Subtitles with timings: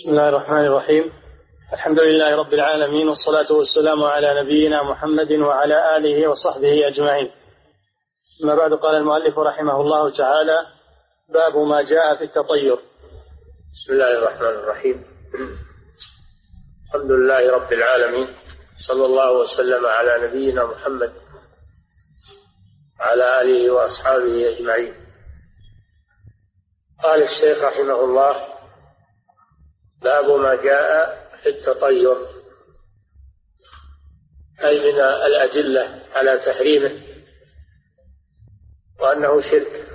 [0.00, 1.12] بسم الله الرحمن الرحيم.
[1.72, 7.30] الحمد لله رب العالمين والصلاة والسلام على نبينا محمد وعلى آله وصحبه أجمعين.
[8.44, 10.66] أما بعد قال المؤلف رحمه الله تعالى
[11.28, 12.76] باب ما جاء في التطير.
[13.72, 15.04] بسم الله الرحمن الرحيم.
[16.86, 18.36] الحمد لله رب العالمين
[18.76, 21.12] صلى الله وسلم على نبينا محمد
[23.00, 24.94] وعلى آله وأصحابه أجمعين.
[27.04, 28.49] قال الشيخ رحمه الله
[30.02, 32.16] باب ما جاء في التطير
[34.64, 37.02] أي من الأدلة على تحريمه
[39.00, 39.86] وأنه شرك.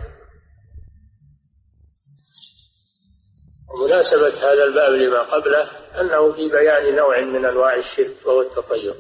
[3.70, 5.64] ومناسبة هذا الباب لما قبله
[6.02, 8.96] أنه في بيان نوع من أنواع الشرك وهو التطير.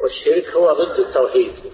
[0.00, 1.72] والشرك هو ضد التوحيد.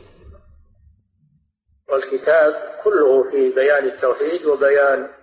[1.89, 2.53] والكتاب
[2.85, 5.16] كله في بيان التوحيد وبيان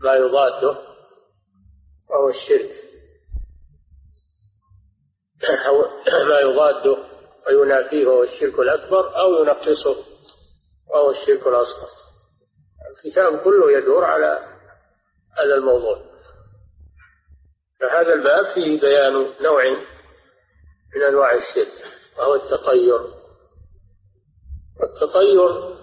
[0.00, 0.78] ما يضاده
[2.10, 2.70] وهو الشرك.
[5.66, 5.82] أو
[6.28, 6.96] ما يضاده
[7.46, 9.96] وينافيه وهو الشرك الأكبر أو ينقصه
[10.90, 11.88] وهو الشرك الأصغر.
[12.90, 14.58] الكتاب كله يدور على
[15.38, 16.10] هذا الموضوع.
[17.80, 19.64] فهذا الباب فيه بيان نوع
[20.96, 21.72] من أنواع الشرك
[22.18, 23.20] وهو التطير.
[24.80, 25.76] والتطير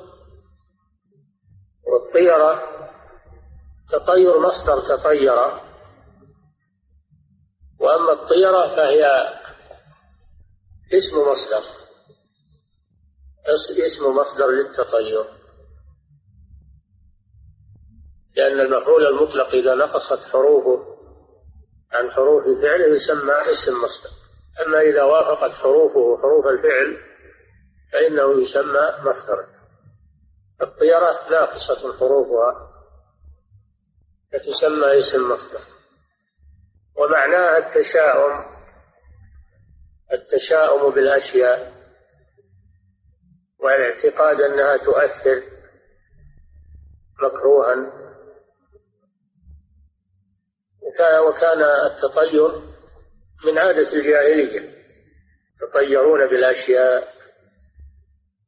[1.88, 2.77] والطيرة
[3.90, 5.36] تطير مصدر تطير.
[7.80, 9.34] وأما الطيرة فهي
[10.94, 11.64] اسم مصدر.
[13.86, 15.26] اسم مصدر للتطير.
[18.36, 20.98] لأن المفعول المطلق إذا نقصت حروفه
[21.92, 24.10] عن حروف فعله يسمى اسم مصدر.
[24.66, 26.98] أما إذا وافقت حروفه حروف الفعل
[27.94, 29.48] فإنه يسمى مصدرا
[30.62, 32.77] الطيرة ناقصة حروفها.
[34.34, 35.62] فتسمى اسم مصدر.
[36.98, 38.58] ومعناها التشاؤم
[40.14, 41.74] التشاؤم بالأشياء
[43.60, 45.44] والاعتقاد أنها تؤثر
[47.24, 48.08] مكروها.
[51.28, 52.62] وكان التطير
[53.46, 54.78] من عادة الجاهلية
[55.64, 57.14] يتطيرون بالأشياء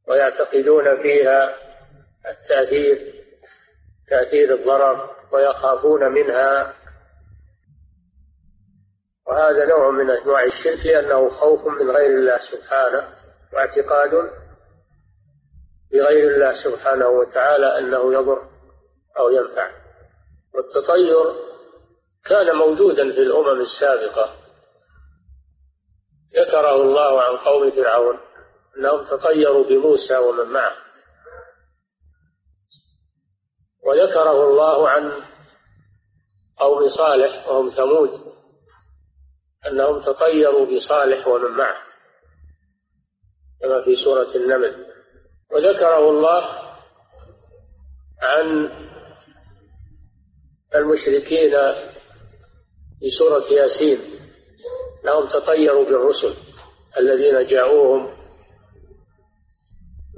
[0.07, 1.56] ويعتقدون فيها
[2.29, 3.19] التأثير.
[4.09, 6.73] تأثير الضرر ويخافون منها.
[9.27, 13.13] وهذا نوع من أنواع الشرك لأنه خوف من غير الله سبحانه
[13.53, 14.31] واعتقاد
[15.93, 18.41] بغير الله سبحانه وتعالى أنه يضر
[19.19, 19.71] أو ينفع.
[20.53, 21.15] والتطير
[22.25, 24.35] كان موجودا في الأمم السابقة.
[26.35, 28.19] ذكره الله عن قوم فرعون
[28.77, 30.88] أنهم تطيروا بموسى ومن معه.
[33.89, 35.11] وذكره الله عن
[36.57, 38.33] قوم صالح وهم ثمود
[39.67, 41.77] أنهم تطيروا بصالح ومن معه
[43.61, 44.85] كما في سورة النمل.
[45.51, 46.44] وذكره الله
[48.22, 48.69] عن
[50.75, 51.51] المشركين
[53.00, 54.00] في سورة ياسين
[55.03, 56.35] أنهم تطيروا بالرسل
[56.97, 58.17] الذين جاءوهم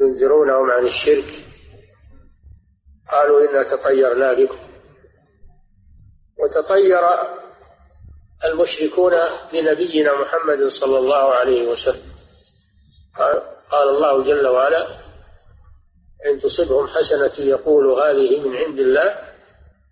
[0.01, 1.50] ينذرونهم عن الشرك.
[3.11, 4.59] قالوا إنا تطيرنا بكم
[6.39, 7.01] وتطير
[8.45, 9.13] المشركون
[9.53, 12.11] بنبينا محمد صلى الله عليه وسلم.
[13.71, 14.87] قال, الله جل وعلا
[16.25, 19.19] إن تصبهم حسنة يقول هذه من عند الله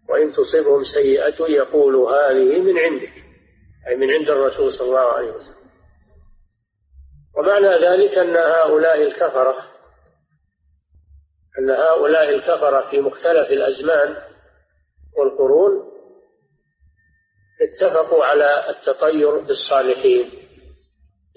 [0.10, 3.14] وإن تصبهم سيئة يقول هذه من عندك.
[3.88, 5.60] أي من عند الرسول صلى الله عليه وسلم.
[7.38, 9.69] ومعنى ذلك أن هؤلاء الكفرة
[11.60, 14.16] أن هؤلاء الكفرة في مختلف الأزمان
[15.18, 15.90] والقرون
[17.62, 20.32] اتفقوا على التطير بالصالحين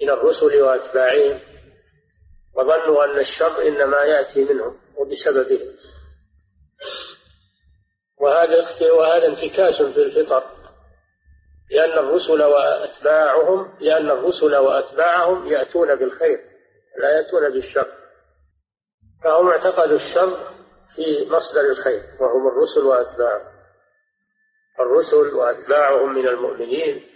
[0.02, 1.40] من الرسل وأتباعهم
[2.54, 5.74] وظنوا أن الشر إنما يأتي منهم وبسببهم.
[8.20, 10.44] وهذا وهذا انتكاس في الفطر
[11.70, 16.38] لأن الرسل وأتباعهم لأن الرسل وأتباعهم يأتون بالخير
[16.98, 18.01] لا يأتون بالشر.
[19.24, 20.52] فهم اعتقدوا الشر
[20.96, 23.52] في مصدر الخير وهم الرسل وأتباعهم.
[24.80, 27.08] الرسل وأتباعهم من المؤمنين.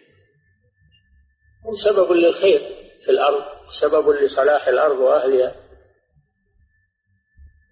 [1.64, 2.60] هم سبب للخير
[3.04, 3.44] في الأرض
[3.80, 5.54] سبب لصلاح الأرض وأهلها.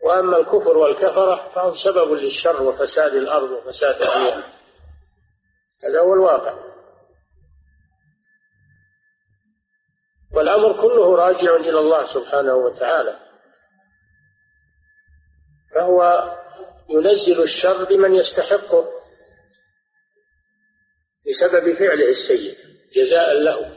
[0.04, 4.52] وأما الكفر والكفرة فهم سبب للشر وفساد الأرض وفساد أهلها.
[5.84, 6.74] هذا هو الواقع.
[10.32, 13.23] والأمر كله راجع إلى الله سبحانه وتعالى.
[15.74, 16.30] فهو
[16.90, 18.88] ينزل الشر بمن يستحقه
[21.28, 22.56] بسبب فعله السيء
[22.94, 23.76] جزاء له.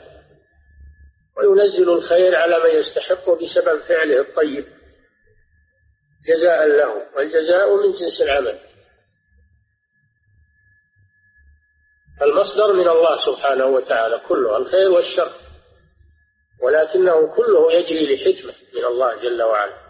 [1.37, 4.65] وينزل الخير على من يستحقه بسبب فعله الطيب
[6.27, 7.15] جزاء له.
[7.15, 8.59] والجزاء من جنس العمل.
[12.21, 15.31] المصدر من الله سبحانه وتعالى كله الخير والشر
[16.61, 19.86] ولكنه كله يجري لحكمة من الله جل وعلا.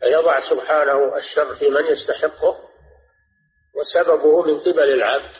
[0.00, 2.58] فيضع سبحانه الشر في من يستحقه
[3.74, 5.32] وسببه من قبل العبد.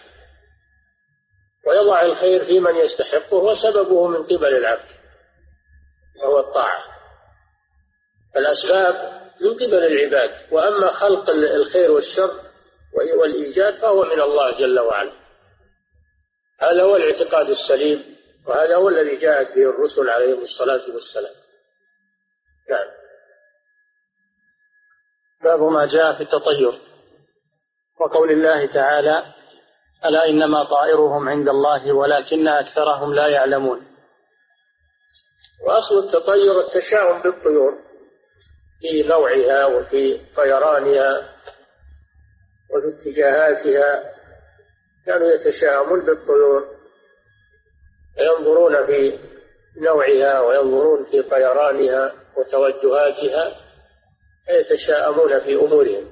[1.67, 4.89] ويضع الخير في من يستحقه وسببه من قبل العبد
[6.21, 6.85] وهو الطاعة.
[8.37, 8.95] الأسباب
[9.41, 12.41] من قبل العباد وأما خلق الخير والشر
[12.93, 15.13] والإيجاد فهو من الله جل وعلا.
[16.61, 18.17] هذا هو الاعتقاد السليم
[18.47, 21.35] وهذا هو الذي جاءت به الرسل عليهم الصلاة والسلام.
[22.71, 22.87] نعم.
[25.45, 26.81] باب ما جاء في التطير
[28.01, 29.25] وقول الله تعالى
[30.05, 33.87] ألا إنما طائرهم عند الله ولكن أكثرهم لا يعلمون.
[35.67, 37.79] وأصل التطير التشاؤم بالطيور
[38.81, 41.35] في نوعها وفي طيرانها
[42.71, 44.15] وفي اتجاهاتها
[45.07, 46.69] كانوا يتشاءمون بالطيور
[48.19, 49.19] وينظرون في
[49.77, 53.68] نوعها وينظرون في طيرانها وتوجهاتها.
[54.49, 56.05] فيتشاءمون في أمورهم.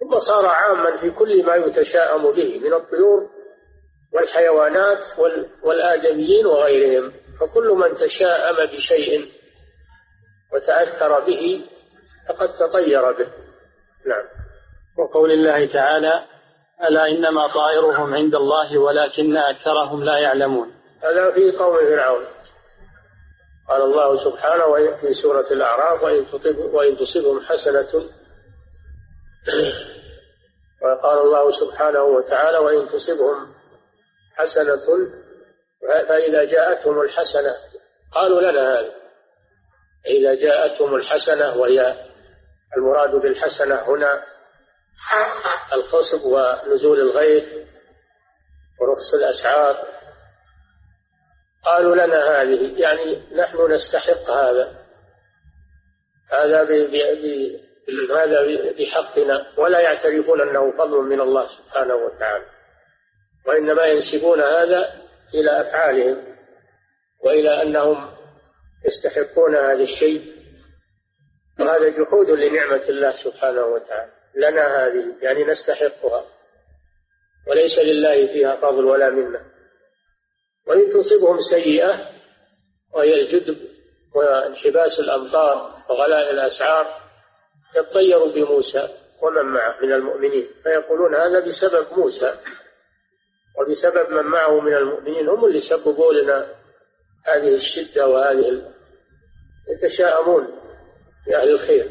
[0.00, 3.30] ثم صار عاما في كل ما يتشاءم به من الطيور
[4.12, 4.98] والحيوانات
[5.62, 7.12] والآدميين وغيرهم.
[7.40, 9.32] فكل من تشاءم بشيء
[10.54, 11.64] وتأثر به
[12.28, 13.26] فقد تطير به.
[14.06, 14.24] نعم.
[14.98, 16.24] وقول الله تعالى
[16.88, 20.74] ألا إنما طائرهم عند الله ولكن أكثرهم لا يعلمون.
[21.02, 22.24] هذا في قوم فرعون.
[23.68, 26.26] قال الله سبحانه في سورة الأعراف وإن,
[26.72, 27.88] وإن تصبهم حسنة.
[30.82, 33.54] وقال الله سبحانه وتعالى وإن تصبهم
[34.34, 34.86] حسنة
[36.08, 37.56] فإذا جاءتهم الحسنة
[38.12, 38.94] قالوا لنا هذا
[40.06, 41.96] إذا جاءتهم الحسنة وهي
[42.76, 44.24] المراد بالحسنة هنا
[45.72, 47.44] الخصب ونزول الغيث
[48.80, 49.86] ورخص الأسعار.
[51.64, 54.82] قالوا لنا هذه يعني نحن نستحق هذا.
[56.30, 56.62] هذا
[58.16, 62.44] هذا بحقنا ولا يعترفون أنه فضل من الله سبحانه وتعالى.
[63.46, 64.94] وإنما ينسبون هذا
[65.34, 66.36] إلى أفعالهم
[67.24, 68.10] وإلى أنهم
[68.86, 70.32] يستحقون هذا الشيء.
[71.60, 74.12] وهذا جحود لنعمة الله سبحانه وتعالى.
[74.34, 76.24] لنا هذه يعني نستحقها.
[77.48, 79.51] وليس لله فيها فضل ولا منة.
[80.66, 82.08] وإن تصبهم سيئة
[82.94, 83.56] وهي الجدب
[84.14, 86.86] وانحباس الأمطار وغلاء الأسعار
[87.76, 88.88] يطيروا بموسى
[89.22, 90.48] ومن معه من المؤمنين.
[90.62, 92.34] فيقولون هذا بسبب موسى
[93.58, 95.28] وبسبب من معه من المؤمنين.
[95.28, 96.46] هم اللي سببوا لنا
[97.24, 98.72] هذه الشدة وهذه
[99.68, 100.48] يتشاءمون
[101.26, 101.90] بأهل الخير.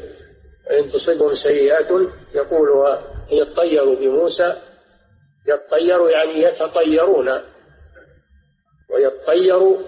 [0.70, 2.98] وإن تصبهم سيئة يقول
[3.30, 4.62] يطيروا بموسى
[5.48, 7.51] يطير يعني يتطيرون.
[8.92, 9.78] ويطير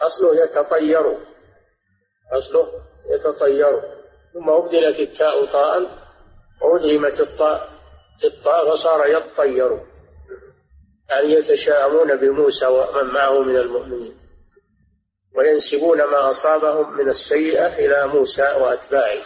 [0.00, 1.18] أصله يتطير.
[2.32, 2.68] أصله
[3.10, 3.82] يتطير.
[4.32, 5.80] ثم أبدلت التاء طاء
[6.62, 7.68] وأدغمت الطاء.
[8.24, 9.80] الطاء فصار يطير.
[11.10, 14.18] يعني يتشاءمون بموسى ومن معه من المؤمنين.
[15.36, 19.22] وينسبون ما أصابهم من السيئة إلى موسى وأتباعه.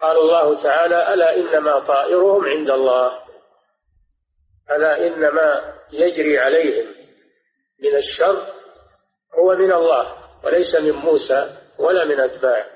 [0.00, 3.12] قال الله تعالى ألا إنما طائرهم عند الله.
[4.70, 6.97] ألا إنما يجري عليهم.
[7.82, 8.46] من الشر
[9.38, 12.66] هو من الله وليس من موسى ولا من أتباعه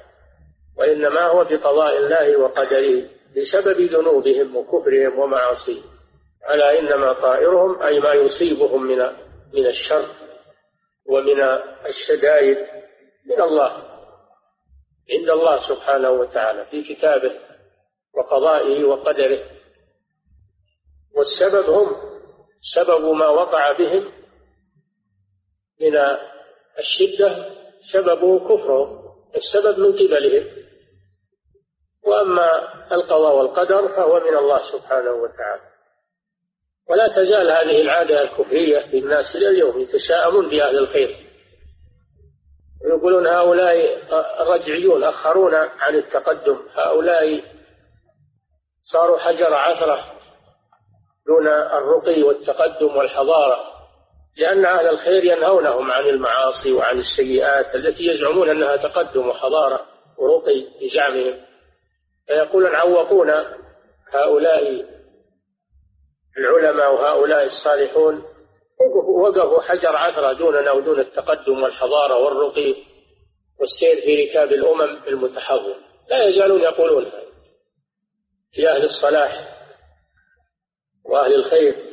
[0.78, 5.84] وإنما هو بقضاء الله وقدره بسبب ذنوبهم وكفرهم ومعاصيهم.
[6.50, 8.98] ألا إنما طائرهم أي ما يصيبهم من
[9.54, 10.06] من الشر
[11.06, 11.40] ومن
[11.86, 12.58] الشدائد
[13.26, 13.70] من الله.
[15.12, 17.32] عند الله سبحانه وتعالى في كتابه
[18.14, 19.44] وقضائه وقدره.
[21.16, 21.96] والسبب هم
[22.74, 24.21] سبب ما وقع بهم
[25.82, 26.18] من
[26.78, 29.02] الشدة سببه كفرهم
[29.34, 30.46] السبب من قبلهم.
[32.06, 32.48] وأما
[32.92, 35.62] القضاء والقدر فهو من الله سبحانه وتعالى.
[36.90, 41.16] ولا تزال هذه العادة الكفرية في الناس إلى اليوم يتشاءمون بأهل الخير.
[42.84, 43.98] يقولون هؤلاء
[44.40, 46.58] رجعيون أخرونا عن التقدم.
[46.74, 47.44] هؤلاء
[48.82, 50.04] صاروا حجر عثرة
[51.26, 53.71] دون الرقي والتقدم والحضارة.
[54.36, 59.86] لأن أهل الخير ينهونهم عن المعاصي وعن السيئات التي يزعمون أنها تقدم وحضارة
[60.18, 61.40] ورقي بزعمهم
[62.26, 63.58] فيقولون عوقونا
[64.12, 64.86] هؤلاء
[66.38, 68.22] العلماء وهؤلاء الصالحون
[69.20, 72.74] وقفوا حجر عثرة دوننا ودون التقدم والحضارة والرقي
[73.60, 75.76] والسير في ركاب الأمم المتحضرة
[76.10, 77.12] لا يزالون يقولون
[78.52, 79.58] في أهل الصلاح
[81.04, 81.91] وأهل الخير.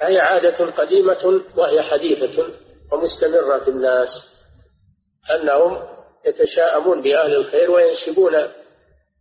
[0.00, 2.48] هي عادة قديمة وهي حديثة
[2.92, 4.08] ومستمرة في الناس
[5.34, 5.88] أنهم
[6.26, 8.34] يتشاءمون بأهل الخير وينسبون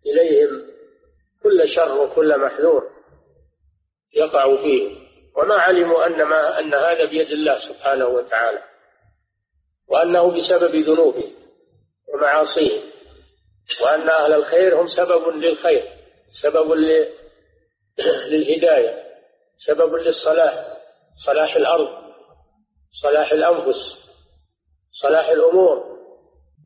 [0.05, 0.67] إليهم
[1.43, 2.89] كل شر وكل محذور
[4.13, 5.03] يقع فيه.
[5.35, 8.63] وما علموا أن ما أن هذا بيد الله سبحانه وتعالى
[9.87, 11.31] وأنه بسبب ذنوبه
[12.13, 12.81] ومعاصيه
[13.81, 15.83] وأن أهل الخير هم سبب للخير
[16.41, 16.71] سبب
[18.29, 19.12] للهداية.
[19.57, 20.77] سبب للصلاح
[21.25, 22.03] صلاح الأرض
[22.91, 23.97] صلاح الأنفس
[24.91, 25.93] صلاح الأمور.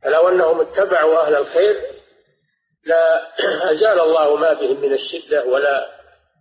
[0.02, 2.02] فلو أنهم اتبعوا أهل الخير
[2.84, 3.32] لا
[3.72, 5.98] أزال الله ما بهم من الشدة ولا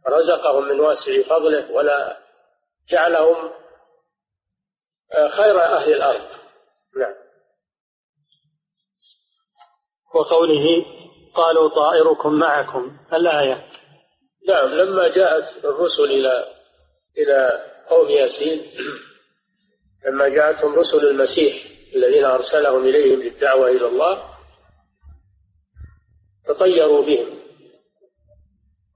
[0.08, 2.18] رزقهم من واسع فضله ولا
[2.90, 3.52] جعلهم
[5.30, 6.28] خير أهل الأرض.
[6.98, 7.16] نعم.
[10.16, 10.86] وقوله
[11.36, 13.77] قالوا طائركم معكم الآية
[14.48, 16.48] نعم لما جاءت الرسل إلى
[17.18, 18.72] إلى قوم ياسين
[20.08, 21.64] لما جاءتهم رسل المسيح
[21.96, 24.24] الذين أرسلهم إليهم للدعوة إلى الله
[26.46, 27.38] تطيروا بهم.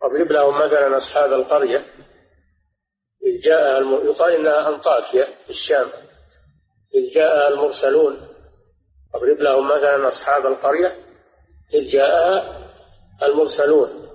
[0.01, 1.85] واضرب لهم مثلا أصحاب القرية
[3.25, 3.93] إذ جاء الم...
[3.93, 5.89] يقال إنها أنطاكيا في الشام
[6.95, 8.27] إذ جاء المرسلون
[9.15, 10.97] اضرب لهم مثلا أصحاب القرية
[11.73, 12.61] إذ جاءها
[13.23, 14.10] المرسلون.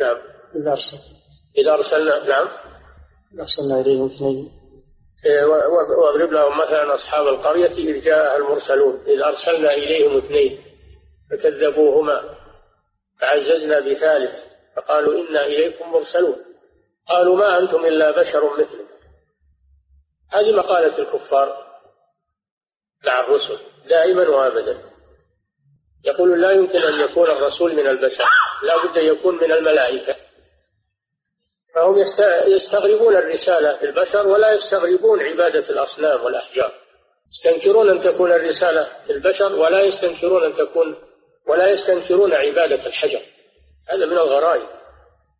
[0.00, 0.16] نعم.
[0.56, 0.98] إذا أرسل
[1.58, 2.48] إذا أرسلنا نعم.
[3.40, 4.64] أرسلنا إليهم اثنين
[5.26, 5.44] إيه،
[5.98, 9.04] واضرب لهم مثلا أصحاب القرية إذ جاءها المرسلون.
[9.06, 10.64] إذ أرسلنا إليهم اثنين
[11.30, 12.38] فكذبوهما
[13.20, 14.32] فعززنا بثالث
[14.76, 16.36] فقالوا إنا إليكم مرسلون.
[17.08, 18.94] قالوا ما أنتم إلا بشر مثلكم
[20.32, 21.64] هذه مقالة الكفار
[23.06, 23.58] مع الرسل
[23.88, 24.78] دائما وابدا.
[26.04, 28.24] يقول لا يمكن أن يكون الرسول من البشر.
[28.62, 30.16] لا بد يكون من الملائكة.
[31.74, 31.98] فهم
[32.46, 36.72] يستغربون الرسالة في البشر ولا يستغربون عبادة الأصنام والأحجار.
[37.32, 40.96] يستنكرون أن تكون الرسالة في البشر ولا يستنكرون أن تكون
[41.48, 43.22] ولا يستنكرون عبادة الحجر.
[43.90, 44.68] هذا من الغرائب.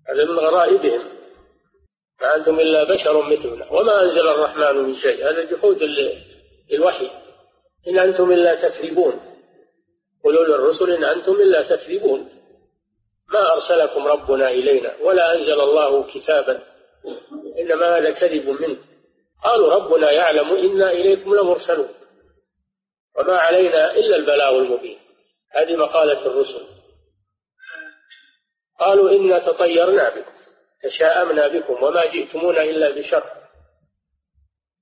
[0.09, 1.03] هذا من غرائبهم.
[2.21, 3.73] ما أنتم إلا بشر مثلنا.
[3.73, 5.29] وما أنزل الرحمن من شيء.
[5.29, 5.83] هذا جحود
[6.71, 7.11] للوحي.
[7.89, 9.21] إن أنتم إلا تكذبون.
[10.25, 12.34] قولوا للرسل إن أنتم إلا تكذبون.
[13.33, 16.63] ما أرسلكم ربنا إلينا ولا أنزل الله كتابا
[17.59, 18.79] إنما هذا كذب منه.
[19.45, 21.89] قالوا ربنا يعلم إنا إليكم لمرسلون.
[23.19, 24.99] وما علينا إلا البلاغ المبين.
[25.51, 26.67] هذه مقالة الرسل.
[28.81, 30.33] قالوا إنا تطيرنا بكم
[30.83, 33.25] تشاءمنا بكم وما جئتمونا إلا بشر.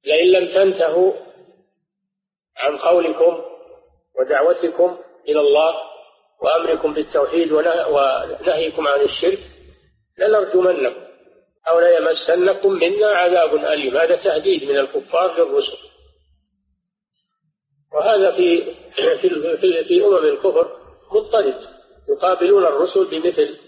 [0.05, 1.13] لئن لم تنتهوا
[2.57, 3.43] عن قولكم
[4.19, 5.92] ودعوتكم إلى الله
[6.43, 9.39] وأمركم بالتوحيد ونهيكم عن الشرك
[10.19, 11.03] لنرجمنكم
[11.69, 13.97] أو ليمسنكم منا عذاب أليم.
[13.97, 15.79] هذا تهديد من الكفار للرسل.
[17.95, 19.19] وهذا في في
[19.57, 20.79] في, في أمم الكفر
[21.13, 21.61] مضطرد.
[22.09, 23.59] يقابلون الرسل بمثل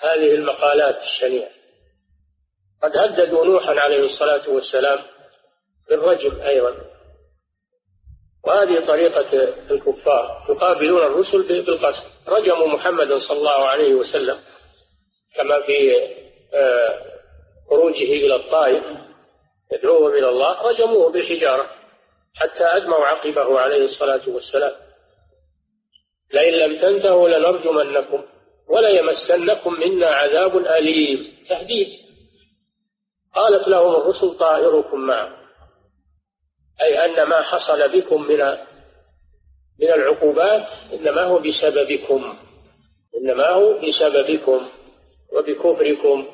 [0.00, 1.50] هذه المقالات الشنيعة.
[2.82, 4.98] قد هددوا نوحا عليه الصلاة والسلام
[5.90, 6.93] بالرجم أيضا.
[8.46, 14.38] وهذه طريقة الكفار يقابلون الرسل بالقسم رجموا محمدا صلى الله عليه وسلم
[15.36, 15.92] كما في
[16.54, 17.02] آه،
[17.70, 18.84] خروجه إلى الطائف
[19.72, 21.70] يدعوهم إلى الله رجموه بالحجارة
[22.36, 24.72] حتى أدموا عقبه عليه الصلاة والسلام.
[26.32, 28.24] لئن لم تنتهوا لنرجمنكم
[28.68, 31.36] وليمسنكم منا عذاب أليم.
[31.48, 31.88] تهديد.
[33.34, 35.43] قالت لهم الرسل طائركم معكم.
[36.82, 38.38] أي أن ما حصل بكم من
[39.80, 42.38] من العقوبات إنما هو بسببكم.
[43.16, 44.68] إنما هو بسببكم
[45.32, 46.28] وبكفركم.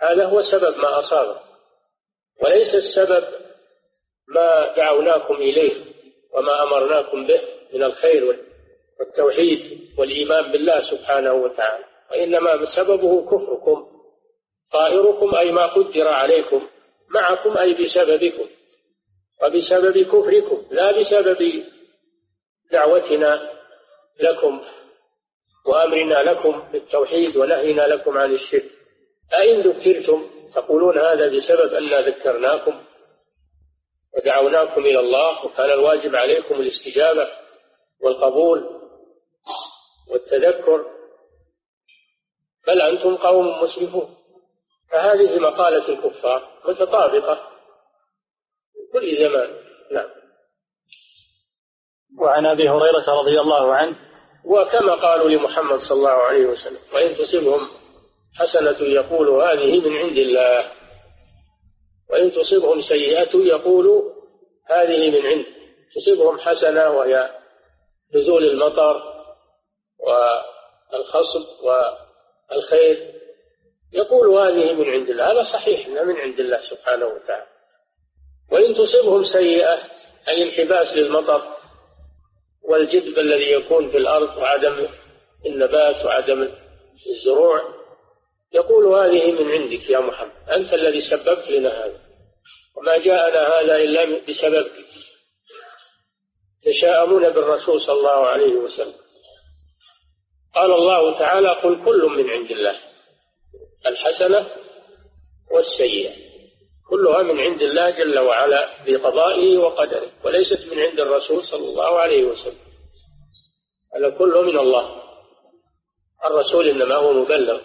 [0.00, 1.36] هذا هو سبب ما أصاب
[2.42, 3.24] وليس السبب
[4.28, 5.84] ما دعوناكم إليه
[6.32, 7.40] وما أمرناكم به
[7.72, 8.38] من الخير
[9.00, 11.84] والتوحيد والإيمان بالله سبحانه وتعالى.
[12.10, 13.86] وإنما سببه كفركم.
[14.72, 16.66] طائركم أي ما قدر عليكم.
[17.08, 18.48] معكم أي بسببكم.
[19.42, 21.64] وبسبب كفركم لا بسبب
[22.72, 23.50] دعوتنا
[24.20, 24.60] لكم
[25.66, 28.70] وأمرنا لكم بالتوحيد ونهينا لكم عن الشرك.
[29.38, 32.84] أئن ذكرتم تقولون هذا بسبب أننا ذكرناكم
[34.16, 37.28] ودعوناكم إلى الله وكان الواجب عليكم الاستجابة
[38.00, 38.80] والقبول
[40.10, 40.86] والتذكر.
[42.66, 44.16] بل أنتم قوم مسرفون.
[44.90, 47.49] فهذه مقالة الكفار متطابقة.
[48.92, 49.50] كل زمان.
[49.92, 50.10] نعم.
[52.18, 53.96] وعن أبي هريرة رضي الله عنه
[54.44, 57.68] وكما قالوا لمحمد صلى الله عليه وسلم وإن تصبهم
[58.38, 60.72] حسنة يقول هذه من عند الله
[62.10, 64.12] وإن تصبهم سيئة يقول
[64.66, 65.46] هذه من عند.
[65.94, 67.30] تصيبهم حسنة وهي
[68.14, 69.02] نزول المطر
[70.92, 73.20] والخصب والخير
[73.92, 75.32] يقول هذه من عند الله.
[75.32, 77.49] هذا صحيح إنها من عند الله سبحانه وتعالى.
[78.52, 79.78] وإن تصبهم سيئة
[80.28, 81.56] أي انحباس للمطر
[82.62, 84.88] والجدب الذي يكون في الأرض وعدم
[85.46, 86.54] النبات وعدم
[87.06, 87.80] الزروع
[88.52, 90.48] يقول هذه من عندك يا محمد.
[90.50, 92.00] أنت الذي سببت لنا هذا.
[92.76, 94.72] وما جاءنا هذا إلا بسببك.
[96.62, 98.94] تشاءمون بالرسول صلى الله عليه وسلم.
[100.54, 102.80] قال الله تعالى قل كل من عند الله
[103.86, 104.50] الحسنة
[105.50, 106.29] والسيئة.
[106.90, 112.24] كلها من عند الله جل وعلا بقضائه وقدره وليست من عند الرسول صلى الله عليه
[112.24, 112.58] وسلم.
[113.96, 115.02] هذا كله من الله.
[116.24, 117.60] الرسول إنما هو مبلغ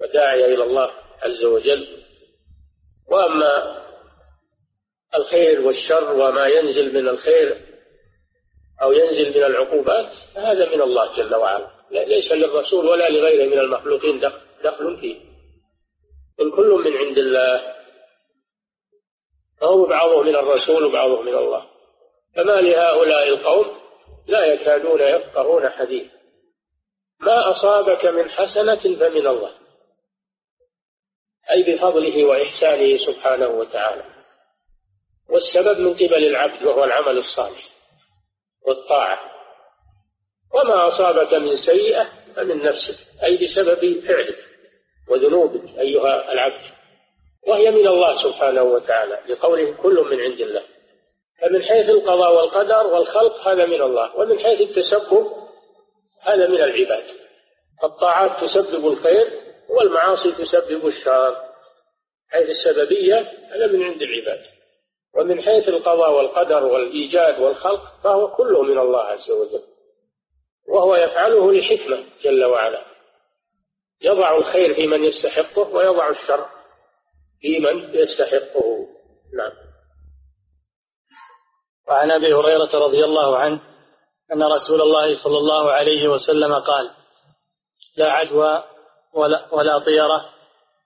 [0.00, 0.90] وداعي إلى الله
[1.22, 2.04] عز وجل.
[3.08, 3.82] وأما
[5.14, 7.60] الخير والشر وما ينزل من الخير
[8.82, 11.70] أو ينزل من العقوبات فهذا من الله جل وعلا.
[11.90, 14.20] ليس للرسول ولا لغيره من المخلوقين
[14.64, 15.16] دخل فيه.
[16.38, 17.79] قل كل من عند الله
[19.60, 21.66] فهو بعضه من الرسول وبعضه من الله.
[22.36, 23.80] فما لهؤلاء القوم
[24.26, 26.20] لا يكادون يفقهون حديثا
[27.20, 29.54] ما أصابك من حسنة فمن الله.
[31.50, 34.04] أي بفضله وإحسانه سبحانه وتعالى.
[35.28, 37.68] والسبب من قبل العبد وهو العمل الصالح
[38.66, 39.18] والطاعة.
[40.54, 42.04] وما أصابك من سيئة
[42.36, 44.38] فمن نفسك أي بسبب فعلك
[45.08, 46.79] وذنوبك أيها العبد.
[47.46, 50.62] وهي من الله سبحانه وتعالى لقوله كل من عند الله.
[51.40, 55.26] فمن حيث القضاء والقدر والخلق هذا من الله ومن حيث التسبب
[56.20, 57.04] هذا من العباد.
[57.84, 59.30] الطاعات تسبب الخير
[59.68, 61.36] والمعاصي تسبب الشر.
[62.28, 64.42] حيث السببية هذا من عند العباد.
[65.14, 69.62] ومن حيث القضاء والقدر والإيجاد والخلق فهو كله من الله عز وجل.
[70.68, 72.84] وهو يفعله لحكمة جل وعلا.
[74.04, 76.46] يضع الخير في من يستحقه ويضع الشر
[77.40, 78.86] في من يستحقه.
[79.38, 79.52] نعم.
[81.88, 83.60] وعن أبي هريرة رضي الله عنه
[84.32, 86.90] أن رسول الله صلى الله عليه وسلم قال
[87.96, 88.64] لا عدوى
[89.12, 90.24] ولا, ولا طيرة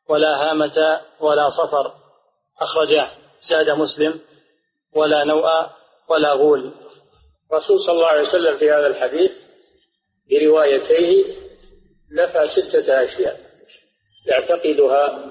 [0.09, 1.95] ولا هامة ولا صفر.
[2.61, 3.11] اخرجه
[3.43, 4.21] زاد مسلم
[4.93, 5.49] ولا نوء
[6.09, 6.75] ولا غول.
[7.53, 9.33] الرسول صلى الله عليه وسلم في هذا الحديث
[10.31, 11.25] بروايتيه
[12.12, 13.40] نفى ستة أشياء
[14.27, 15.31] يعتقدها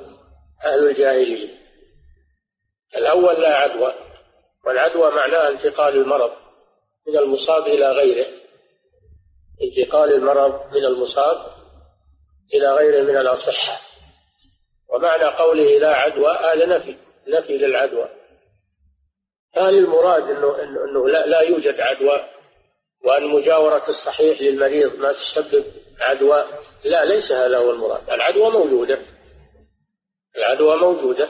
[0.65, 1.49] أهل الجاهلية.
[2.97, 3.93] الأول لا عدوى
[4.65, 6.32] والعدوى معناها انتقال المرض
[7.08, 8.28] من المصاب إلى غيره.
[9.63, 11.38] انتقال المرض من المصاب
[12.54, 13.82] إلى غيره من الأصحة
[14.89, 16.97] ومعنى قوله لا عدوى هذا نفي
[17.28, 18.10] نفي للعدوى.
[19.56, 22.30] هل المراد إنه, إنه لا, لا يوجد عدوى
[23.06, 25.65] وأن مجاورة الصحيح للمريض ما تسبب
[25.99, 26.45] عدوى
[26.86, 28.10] لا ليس هذا هو المراد.
[28.10, 28.99] العدوى موجودة.
[30.37, 31.29] العدوى موجودة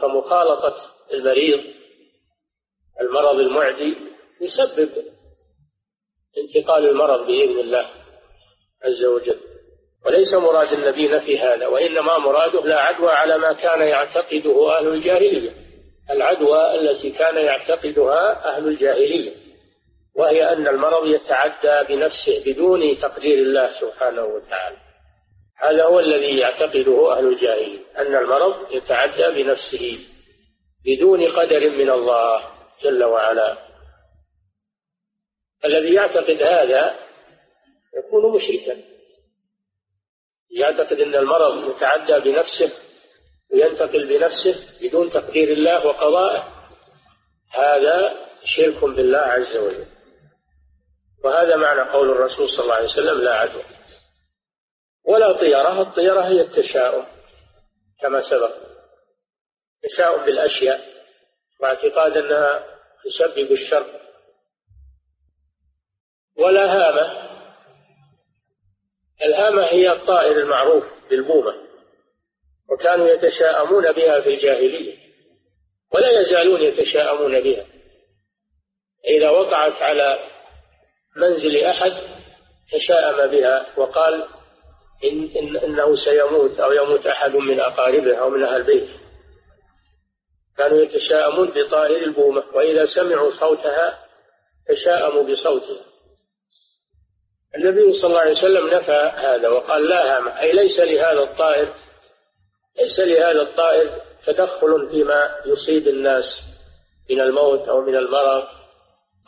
[0.00, 0.76] فمخالطة
[1.12, 1.60] المريض
[3.00, 3.96] المرض المعدي
[4.40, 4.90] يسبب
[6.38, 7.86] انتقال المرض بإذن الله
[8.84, 9.40] عز وجل.
[10.06, 15.50] وليس مراد النبي نفي هذا وإنما مراده لا عدوى على ما كان يعتقده أهل الجاهلية.
[16.10, 19.36] العدوى التي كان يعتقدها أهل الجاهلية.
[20.14, 24.76] وهي أن المرض يتعدى بنفسه بدون تقدير الله سبحانه وتعالى.
[25.58, 29.98] هذا هو الذي يعتقده أهل الجاهلية أن المرض يتعدى بنفسه
[30.84, 33.58] بدون قدر من الله جل وعلا.
[35.64, 36.98] الذي يعتقد هذا
[37.98, 38.82] يكون مشركا.
[40.50, 42.72] يعتقد أن المرض يتعدى بنفسه
[43.52, 46.52] وينتقل بنفسه بدون تقدير الله وقضائه
[47.50, 49.86] هذا شرك بالله عز وجل.
[51.24, 53.75] وهذا معنى قول الرسول صلى الله عليه وسلم لا عدوى.
[55.06, 57.06] ولا طيرة الطيرة هي التشاؤم
[58.02, 58.52] كما سبق.
[59.82, 60.80] تشاؤم بالأشياء
[61.60, 62.64] واعتقاد أنها
[63.04, 64.00] تسبب الشر.
[66.36, 67.26] ولا هامة
[69.22, 71.52] الهامة هي الطائر المعروف بالبومة
[72.68, 74.98] وكانوا يتشاءمون بها في الجاهلية
[75.94, 77.66] ولا يزالون يتشاءمون بها.
[79.08, 80.18] إذا وقعت على
[81.16, 81.92] منزل أحد
[82.72, 84.28] تشاءم بها وقال
[85.04, 88.98] إن, إن إنه سيموت أو يموت أحد من أقاربه أو من أهل بيته.
[90.58, 93.98] كانوا يتشاءمون بطائر البومة وإذا سمعوا صوتها
[94.68, 95.84] تشاءموا بصوتها.
[97.56, 101.74] النبي صلى الله عليه وسلم نفى هذا وقال لا هام أي ليس لهذا الطائر
[102.78, 106.42] ليس لهذا الطائر تدخل فيما يصيب الناس
[107.10, 108.44] من الموت أو من المرض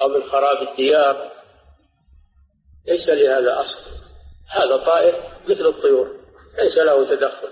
[0.01, 1.33] أو من خراب الديار.
[2.89, 3.98] ليس لهذا أصل.
[4.51, 6.17] هذا طائر مثل الطيور
[6.59, 7.49] ليس له تدخل.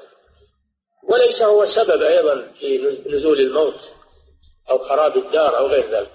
[1.08, 3.90] وليس هو سبب أيضا في نزول الموت
[4.70, 6.10] أو خراب الدار أو غير ذلك.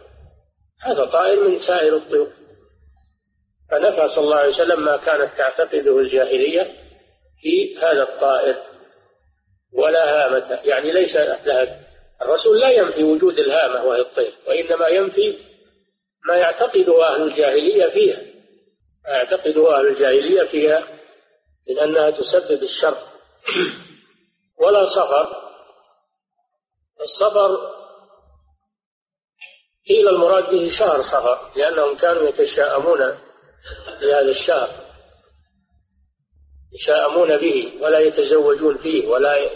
[0.83, 2.31] هذا طائر من سائر الطيور.
[3.71, 6.63] فنفى صلى الله عليه وسلم ما كانت تعتقده الجاهلية
[7.41, 8.55] في هذا الطائر.
[9.73, 11.81] ولا هامة يعني ليس لها
[12.21, 15.37] الرسول لا ينفي وجود الهامة وهي الطير وإنما ينفي
[16.27, 18.30] ما يعتقده أهل الجاهلية فيها.
[19.05, 20.87] ما يعتقده أهل الجاهلية فيها
[21.69, 22.97] من أنها تسبب الشر.
[24.57, 25.51] ولا صفر
[27.01, 27.57] الصفر
[29.87, 32.99] قيل المراد به شهر صفر لأنهم كانوا يتشاءمون
[34.01, 34.69] بهذا الشهر.
[36.73, 39.49] يتشاءمون به ولا يتزوجون فيه ولا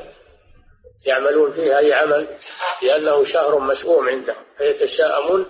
[1.05, 2.39] يعملون فيه أي عمل
[2.83, 5.45] لأنه شهر مشؤوم عندهم فيتشاءمون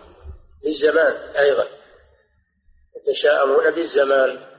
[0.63, 1.67] بالزمان أيضا.
[3.08, 4.56] يتشاءمون بالزمان.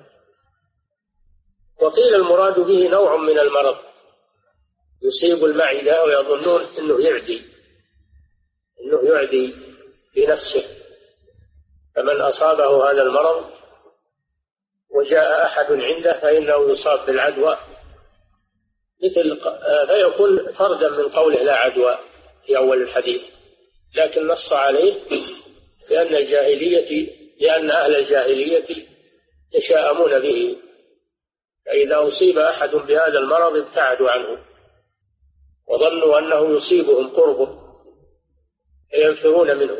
[1.82, 3.76] وقيل المراد به نوع من المرض.
[5.02, 7.42] يصيب المعدة ويظنون أنه يعدي.
[8.80, 9.54] أنه يعدي
[10.16, 10.64] بنفسه.
[11.96, 13.50] فمن أصابه هذا المرض
[14.90, 17.58] وجاء أحد عنده فإنه يصاب بالعدوى.
[19.04, 19.40] مثل
[19.86, 21.98] فيكون فردا من قوله لا عدوى
[22.46, 23.22] في أول الحديث.
[23.96, 25.02] لكن نص عليه
[25.90, 28.86] لأن الجاهلية لأن أهل الجاهلية
[29.52, 30.56] يتشاءمون به.
[31.66, 34.38] فإذا أصيب أحد بهذا المرض ابتعدوا عنه
[35.66, 37.58] وظنوا أنه يصيبهم قربه
[38.90, 39.76] فينفرون منه.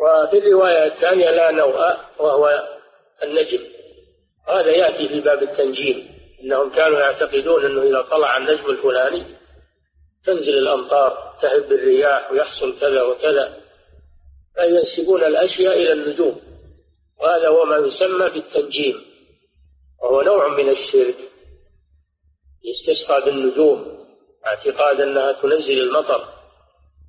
[0.00, 2.68] وفي الرواية الثانية لا نوء وهو
[3.22, 3.60] النجم.
[4.48, 6.14] هذا يأتي في باب التنجيم.
[6.42, 9.36] إنهم كانوا يعتقدون أنه إذا طلع النجم الفلاني
[10.24, 13.63] تنزل الأمطار تهب الرياح ويحصل كذا وكذا.
[14.56, 16.40] فينسبون الأشياء إلى النجوم.
[17.20, 19.04] وهذا هو ما يسمى بالتنجيم
[20.02, 21.16] وهو نوع من الشرك
[22.64, 24.06] يستسقى بالنجوم
[24.46, 26.28] اعتقاد أنها تنزل المطر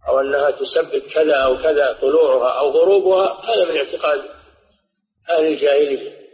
[0.08, 4.22] أو أنها تسبب كذا أو كذا طلوعها أو غروبها هذا من اعتقاد
[5.30, 6.26] أهل الجاهلية.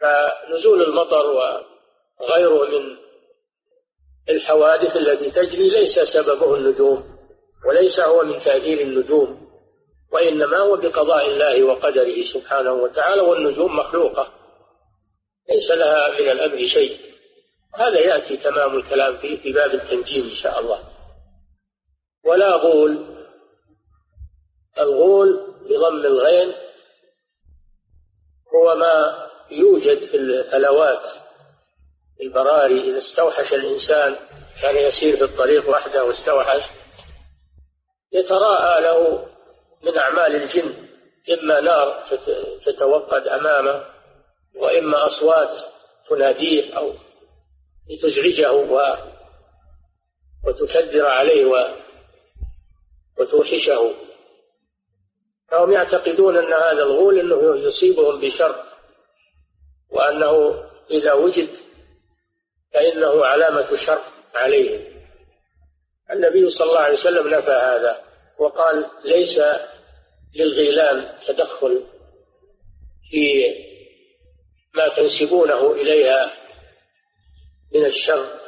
[0.00, 1.26] فنزول المطر
[2.20, 2.96] وغيره من
[4.30, 7.04] الحوادث التي تجري ليس سببه النجوم
[7.68, 9.45] وليس هو من تأثير النجوم.
[10.12, 14.32] وإنما هو بقضاء الله وقدره سبحانه وتعالى والنجوم مخلوقة.
[15.50, 17.00] ليس لها من الأمر شيء.
[17.74, 20.82] هذا يأتي تمام الكلام فيه في باب التنجيم إن شاء الله.
[22.24, 23.16] ولا غول
[24.80, 26.54] الغول بضم الغين
[28.54, 31.02] هو ما يوجد في الفلوات
[32.20, 34.16] البراري إذا استوحش الإنسان
[34.62, 36.62] كان يسير في الطريق وحده واستوحش
[38.12, 39.26] يتراءى له
[39.86, 40.74] من أعمال الجن
[41.32, 42.04] إما نار
[42.64, 43.84] تتوقد أمامه
[44.54, 45.58] وإما أصوات
[46.08, 46.94] تناديه أو
[47.90, 48.96] لتزعجه و
[50.46, 51.74] وتكدر عليه و
[53.18, 53.94] وتوحشه.
[55.48, 58.64] فهم يعتقدون أن هذا الغول أنه يصيبهم بشر
[59.90, 61.48] وأنه إذا وجد
[62.74, 64.02] فإنه علامة شر
[64.34, 64.84] عليهم.
[66.10, 68.02] النبي صلى الله عليه وسلم نفى هذا
[68.38, 69.40] وقال ليس
[70.36, 71.84] للغيلان تدخل
[73.10, 73.44] في
[74.74, 76.32] ما تنسبونه إليها
[77.74, 78.40] من الشر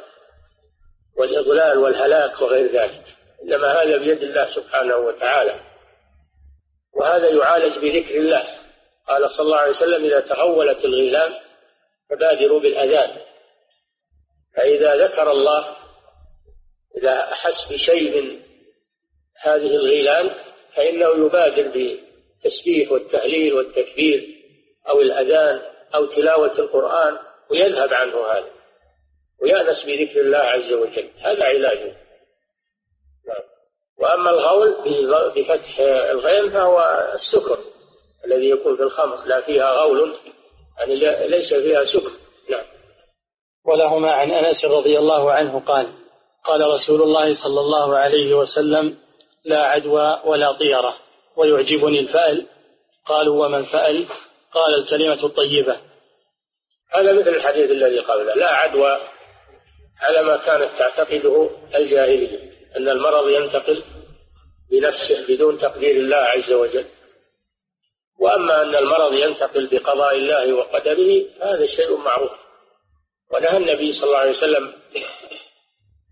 [1.17, 3.03] والإضلال والهلاك وغير ذلك.
[3.43, 5.59] إنما هذا بيد الله سبحانه وتعالى.
[6.93, 8.59] وهذا يعالج بذكر الله.
[9.07, 11.33] قال صلى الله عليه وسلم إذا تغولت الغيلان
[12.09, 13.21] فبادروا بالأذان.
[14.55, 15.77] فإذا ذكر الله
[16.97, 18.39] إذا أحس بشيء من
[19.41, 24.27] هذه الغيلان فإنه يبادر بالتسبيح والتهليل والتكبير
[24.89, 25.61] أو الأذان
[25.95, 27.17] أو تلاوة القرآن
[27.51, 28.49] ويذهب عنه هذا.
[29.41, 31.09] ويأنس بذكر الله عز وجل.
[31.19, 31.97] هذا علاجه.
[33.27, 33.43] نعم.
[33.97, 34.75] وأما الغول
[35.35, 35.79] بفتح
[36.11, 37.59] الغين فهو السكر
[38.25, 39.25] الذي يكون في الخمر.
[39.25, 40.15] لا فيها غول
[40.77, 40.95] يعني
[41.27, 42.11] ليس فيها سكر.
[42.49, 42.65] نعم.
[43.65, 45.93] ولهما عن أنس رضي الله عنه قال
[46.43, 48.97] قال رسول الله صلى الله عليه وسلم
[49.49, 50.97] لا عدوى ولا طيرة
[51.35, 52.45] ويعجبني الفأل.
[53.05, 54.07] قالوا ومن فأل؟
[54.53, 55.77] قال الكلمة الطيبة.
[56.89, 58.33] هذا مثل الحديث الذي قبله.
[58.35, 58.97] لا عدوى
[60.01, 62.51] على ما كانت تعتقده الجاهلية.
[62.77, 63.83] أن المرض ينتقل
[64.71, 66.85] بنفسه بدون تقدير الله عز وجل.
[68.19, 72.31] وأما أن المرض ينتقل بقضاء الله وقدره هذا شيء معروف.
[73.31, 74.73] ونهى النبي صلى الله عليه وسلم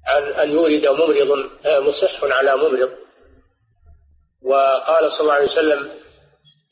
[0.08, 3.07] عن أن يورد ممرض آه، مصح على ممرض.
[4.44, 5.92] وقال صلى الله عليه وسلم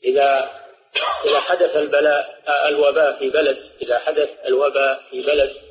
[0.04, 0.50] إذا
[1.24, 5.66] إذا حدث البلاء آه، الوباء في بلد إذا حدث الوباء في بلد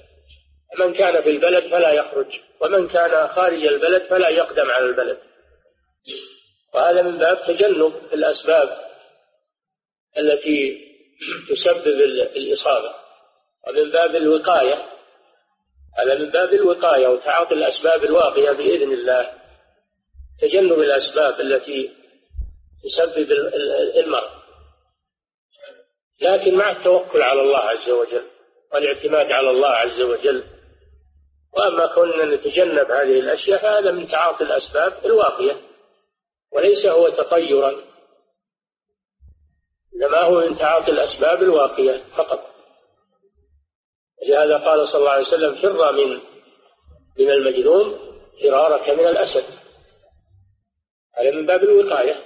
[0.79, 5.17] من كان في البلد فلا يخرج ومن كان خارج البلد فلا يقدم على البلد.
[6.73, 8.77] وهذا من باب تجنب الأسباب
[10.17, 10.85] التي
[11.49, 11.87] تسبب
[12.35, 12.95] الإصابة.
[13.67, 14.85] ومن باب الوقاية
[15.97, 19.33] هذا من باب الوقاية وتعاطي الأسباب الواقية بإذن الله.
[20.41, 21.91] تجنب الأسباب التي
[22.83, 23.31] تسبب
[23.97, 24.29] المرض.
[26.21, 28.25] لكن مع التوكل على الله عز وجل
[28.73, 30.43] والاعتماد على الله عز وجل
[31.53, 35.61] وأما كنا نتجنب هذه الأشياء فهذا من تعاطي الأسباب الواقية
[36.51, 37.83] وليس هو تطيرا
[39.95, 42.55] إنما هو من تعاطي الأسباب الواقية فقط.
[44.27, 46.21] لهذا قال صلى الله عليه وسلم فر من
[47.19, 47.99] من المجنون
[48.43, 49.43] فرارك من الأسد.
[51.17, 52.23] هذا من باب الوقاية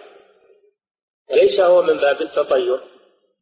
[1.29, 2.79] وليس هو من باب التطير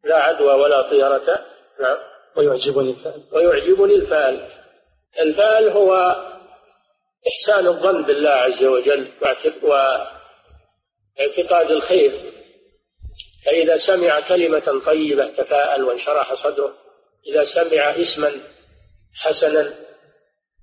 [0.03, 1.45] لا عدوى ولا طيرة
[1.79, 1.97] نعم.
[2.35, 4.49] ويعجبني الفأل ويعجبني الفأل
[5.19, 6.15] الفأل هو
[7.27, 9.11] إحسان الظن بالله عز وجل
[11.17, 12.33] واعتقاد الخير.
[13.45, 16.73] فإذا سمع كلمة طيبة تفاءل وانشرح صدره
[17.27, 18.31] إذا سمع اسما
[19.15, 19.73] حسنا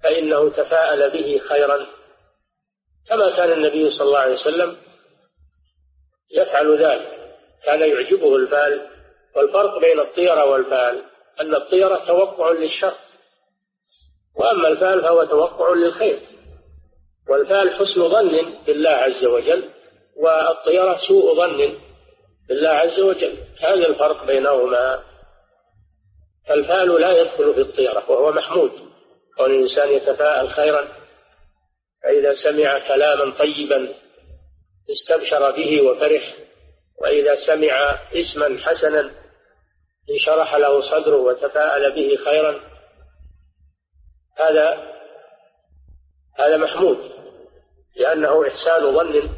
[0.03, 1.87] فإنه تفاءل به خيرا.
[3.09, 4.77] كما كان النبي صلى الله عليه وسلم
[6.31, 7.35] يفعل ذلك.
[7.65, 8.91] كان يعجبه الفال
[9.37, 11.03] والفرق بين الطيرة والفال
[11.41, 12.95] أن الطيرة توقع للشر
[14.37, 16.21] وأما الفال فهو توقع للخير.
[17.29, 19.71] والفال حسن ظن بالله عز وجل
[20.17, 21.79] والطيرة سوء ظن
[22.49, 23.39] بالله عز وجل.
[23.61, 25.03] هذا الفرق بينهما.
[26.49, 28.73] فالفال لا يدخل في الطيرة وهو محمود.
[29.37, 31.04] كون الإنسان يتفاءل خيرا
[32.05, 33.95] فإذا سمع كلاما طيبا
[34.91, 36.35] استبشر به وفرح
[36.99, 39.11] وإذا سمع اسما حسنا
[40.11, 42.61] انشرح له صدره وتفاءل به خيرا.
[44.37, 44.95] هذا
[46.39, 47.11] هذا محمود
[47.97, 49.31] لأنه إحسان ظن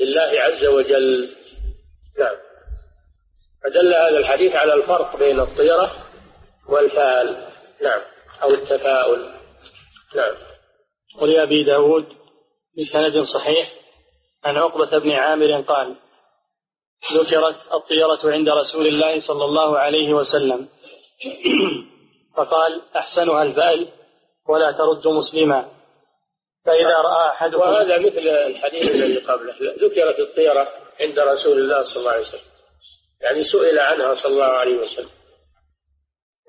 [0.00, 1.36] لله عز وجل.
[2.18, 2.36] نعم.
[3.64, 6.06] فدل هذا الحديث على الفرق بين الطيرة
[6.68, 7.48] والفال.
[7.82, 8.00] نعم.
[8.42, 9.34] أو التفاؤل.
[10.16, 10.53] نعم.
[11.20, 12.06] ولأبي داود
[12.78, 13.72] بسند صحيح
[14.44, 15.96] عن عقبة بن عامر قال
[17.12, 20.68] ذكرت الطيرة عند رسول الله صلى الله عليه وسلم.
[22.36, 23.88] فقال أحسنها الفأل
[24.48, 25.68] ولا ترد مسلما.
[26.64, 29.54] فإذا رأى أحدكم وهذا مثل الحديث الذي قبله.
[29.60, 30.68] ذكرت الطيرة
[31.00, 32.40] عند رسول الله صلى الله عليه وسلم.
[33.20, 35.10] يعني سئل عنها صلى الله عليه وسلم.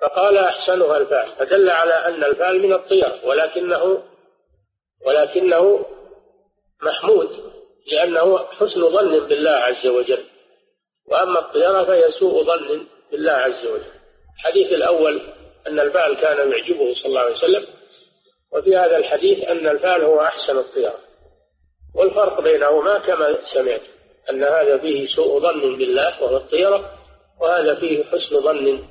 [0.02, 4.04] فقال أحسنها الفعل فدل على أن الفعل من الطير ولكنه
[5.06, 5.86] ولكنه
[6.82, 7.30] محمود
[7.92, 10.26] لأنه حسن ظن بالله عز وجل.
[11.06, 13.92] وأما الطيرة فهي سوء ظن بالله عز وجل.
[14.36, 15.22] الحديث الأول
[15.68, 17.66] أن الفعل كان يعجبه صلى الله عليه وسلم
[18.52, 21.00] وفي هذا الحديث أن الفعل هو أحسن الطيرة
[21.96, 23.82] والفرق بينهما كما سمعت
[24.30, 26.98] أن هذا فيه سوء ظن بالله وهو الطيرة
[27.42, 28.88] وهذا فيه حسن ظن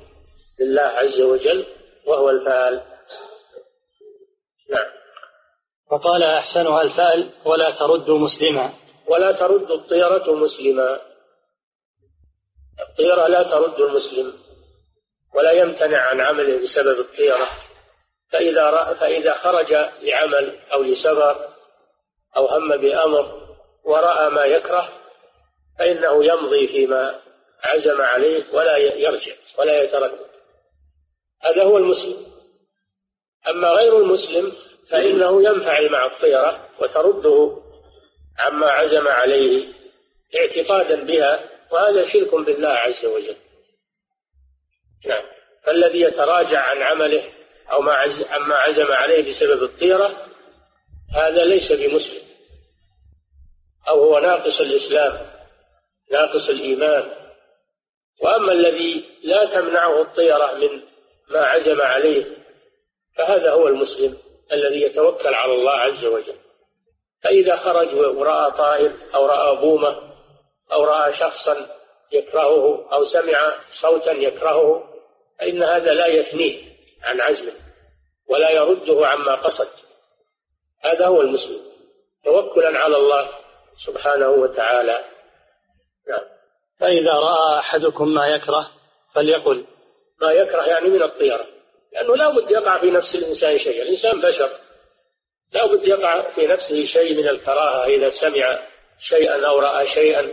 [0.59, 1.65] بالله عز وجل
[2.05, 2.81] وهو الفال
[4.69, 4.85] نعم.
[5.95, 8.73] وقال أحسنها الفال ولا ترد مسلما.
[9.07, 11.01] ولا ترد الطيرة مسلما.
[12.89, 14.33] الطيرة لا ترد المسلم.
[15.35, 17.47] ولا يمتنع عن عمله بسبب الطيرة.
[18.29, 21.49] فإذا فإذا خرج لعمل أو لسفر
[22.37, 23.55] أو هم بأمر
[23.85, 24.89] ورأى ما يكره
[25.79, 27.21] فإنه يمضي فيما
[27.63, 30.25] عزم عليه ولا يرجع ولا يتردد.
[31.41, 32.25] هذا هو المسلم.
[33.49, 37.61] أما غير المسلم فإنه ينفعل مع الطيرة وترده
[38.39, 39.73] عما عزم عليه
[40.39, 43.35] اعتقادا بها وهذا شرك بالله عز وجل.
[45.05, 45.23] نعم.
[45.63, 47.23] فالذي يتراجع عن عمله
[47.71, 47.93] أو ما
[48.29, 50.27] عما عزم عليه بسبب الطيرة
[51.15, 52.21] هذا ليس بمسلم.
[53.89, 55.27] أو هو ناقص الإسلام
[56.11, 57.11] ناقص الإيمان.
[58.21, 60.81] وأما الذي لا تمنعه الطيرة من
[61.29, 62.25] ما عزم عليه
[63.17, 64.17] فهذا هو المسلم.
[64.51, 66.37] الذي يتوكل على الله عز وجل.
[67.23, 70.15] فإذا خرج ورأى طائر أو رأى بومة
[70.73, 71.69] أو رأى شخصا
[72.11, 74.83] يكرهه أو سمع صوتا يكرهه
[75.39, 77.53] فإن هذا لا يثنيه عن عزمه
[78.29, 79.67] ولا يرده عما قصد.
[80.81, 81.61] هذا هو المسلم.
[82.23, 83.29] توكلا على الله
[83.85, 85.05] سبحانه وتعالى.
[86.09, 86.23] نعم.
[86.79, 88.71] فإذا رأى أحدكم ما يكره
[89.13, 89.65] فليقل.
[90.21, 91.45] ما يكره يعني من الطيرة.
[91.95, 94.59] لأنه لا بد يقع في نفس الإنسان شيء الإنسان بشر.
[95.53, 98.59] لا بد يقع في نفسه شيء من الكراهة إذا سمع
[98.99, 100.31] شيئا أو رأى شيئا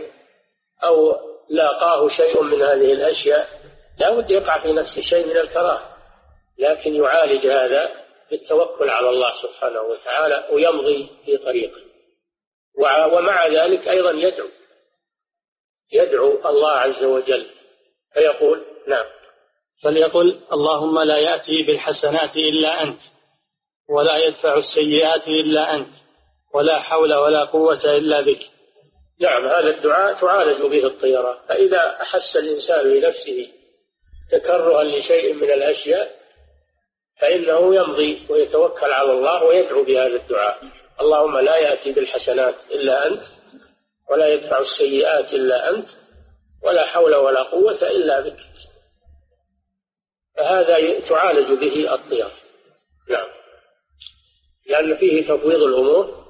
[0.83, 1.15] أو
[1.49, 3.47] لاقاه شيء من هذه الأشياء.
[3.99, 5.97] لا بد يقع في نفسه شيء من الكراهة.
[6.57, 7.91] لكن يعالج هذا
[8.31, 11.81] بالتوكل على الله سبحانه وتعالى ويمضي في طريقه.
[13.13, 14.49] ومع ذلك أيضا يدعو.
[15.93, 17.49] يدعو الله عز وجل.
[18.13, 19.05] فيقول نعم.
[19.83, 22.99] فليقل اللهم لا يأتي بالحسنات إلا أنت
[23.89, 25.93] ولا يدفع السيئات إلا أنت
[26.53, 28.39] ولا حول ولا قوة إلا بك.
[29.19, 33.47] نعم هذا الدعاء تعالج به الطيرة فإذا أحس الإنسان لنفسه
[34.31, 36.19] تكرها لشيء من الأشياء
[37.21, 40.59] فإنه يمضي ويتوكل على الله ويدعو بهذا الدعاء.
[41.01, 43.23] اللهم لا يأتي بالحسنات إلا أنت
[44.11, 45.87] ولا يدفع السيئات إلا أنت
[46.63, 48.37] ولا حول ولا قوة إلا بك.
[50.43, 52.31] فهذا تعالج به الطيرة
[53.09, 53.27] نعم.
[54.69, 56.25] لأن فيه تفويض الأمور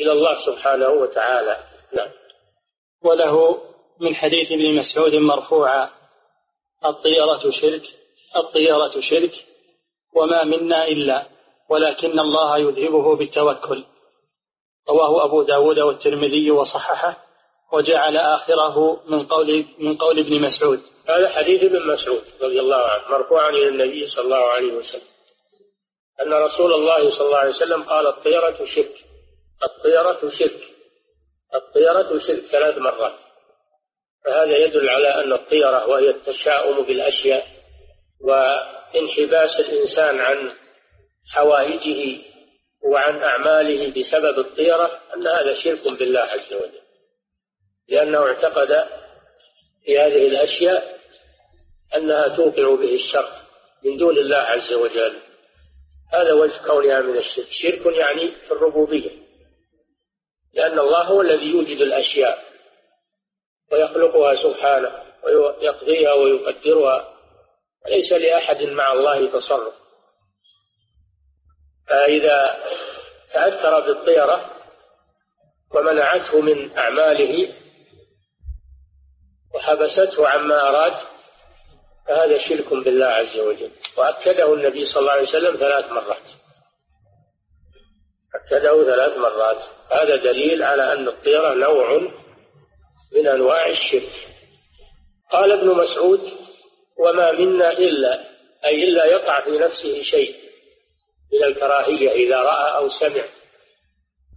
[0.00, 1.56] إلى الله سبحانه وتعالى.
[1.96, 2.08] نعم.
[3.04, 3.58] وله
[4.00, 5.90] من حديث ابن مسعود مرفوعا
[6.84, 7.82] الطيرة شرك
[8.36, 9.32] الطيرة شرك
[10.16, 11.26] وما منا إلا
[11.68, 13.84] ولكن الله يذهبه بالتوكل.
[14.90, 17.16] رواه أبو داود والترمذي وصححه
[17.72, 20.91] وجعل آخره من قول من قول ابن مسعود.
[21.08, 25.12] هذا حديث ابن مسعود رضي الله عنه مرفوعا إلى النبي صلى الله عليه وسلم.
[26.22, 28.94] أن رسول الله صلى الله عليه وسلم قال الطيرة شرك
[29.64, 30.60] الطيرة شرك
[31.54, 33.14] الطيرة شرك ثلاث مرات.
[34.24, 37.46] فهذا يدل على أن الطيرة وهي التشاؤم بالأشياء
[38.20, 40.52] وانحباس الإنسان عن
[41.34, 42.22] حوائجه
[42.84, 46.82] وعن أعماله بسبب الطيرة أن هذا شرك بالله عز وجل.
[47.88, 49.01] لأنه اعتقد
[49.84, 50.98] في هذه الأشياء
[51.94, 53.28] أنها توقع به الشر
[53.84, 55.18] من دون الله عز وجل.
[56.12, 57.46] هذا وجه كونها من الشرك.
[57.50, 59.10] شرك يعني في الربوبية
[60.54, 62.44] لأن الله هو الذي يوجد الأشياء
[63.72, 67.18] ويخلقها سبحانه ويقضيها ويقدرها
[67.86, 69.74] وليس لأحد مع الله تصرف.
[71.88, 72.64] فإذا
[73.32, 74.50] تأثر بالطيرة
[75.74, 77.61] ومنعته من أعماله
[79.54, 80.94] وحبسته عما أراد
[82.08, 83.70] فهذا شرك بالله عز وجل.
[83.96, 86.30] وأكده النبي صلى الله عليه وسلم ثلاث مرات.
[88.34, 89.64] أكده ثلاث مرات.
[89.90, 91.98] هذا دليل على أن الطيرة نوع
[93.16, 94.28] من أنواع الشرك.
[95.30, 96.32] قال ابن مسعود
[96.98, 98.32] وما منا إلا
[98.64, 100.34] أي إلا يقع في نفسه شيء
[101.32, 103.24] من الكراهية إذا رأى أو سمع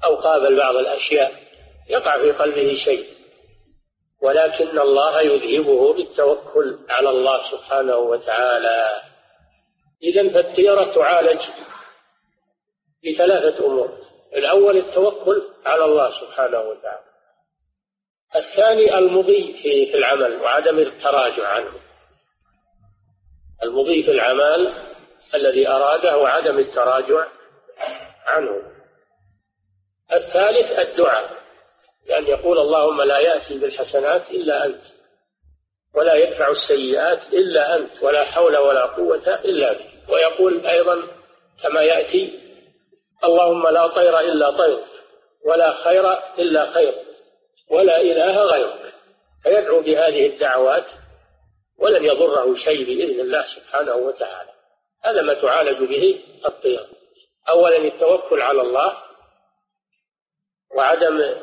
[0.04, 1.32] أو قابل بعض الأشياء
[1.90, 3.15] يقع في قلبه شيء.
[4.26, 9.02] ولكن الله يذهبه بالتوكل على الله سبحانه وتعالى.
[10.04, 11.42] إذا فالطيرة تعالج
[13.04, 13.98] بثلاثة أمور.
[14.36, 17.06] الأول التوكل على الله سبحانه وتعالى.
[18.36, 21.72] الثاني المضي في العمل وعدم التراجع عنه.
[23.64, 24.74] المضي في العمل
[25.36, 27.26] الذي أراده وعدم التراجع
[28.26, 28.62] عنه.
[30.14, 31.45] الثالث الدعاء.
[32.08, 34.82] بأن يقول اللهم لا يأتي بالحسنات إلا أنت
[35.96, 40.10] ولا يدفع السيئات إلا أنت ولا حول ولا قوة إلا بك.
[40.10, 41.08] ويقول أيضا
[41.64, 42.40] كما يأتي
[43.24, 44.86] اللهم لا طير إلا طيرك
[45.46, 47.06] ولا خير إلا خيرك
[47.72, 48.94] ولا إله غيرك.
[49.44, 50.86] فيدعو بهذه الدعوات
[51.78, 54.52] ولن يضره شيء بإذن الله سبحانه وتعالى.
[55.04, 56.88] هذا ما تعالج به الطير.
[57.50, 58.98] أولا التوكل على الله
[60.76, 61.36] وعدم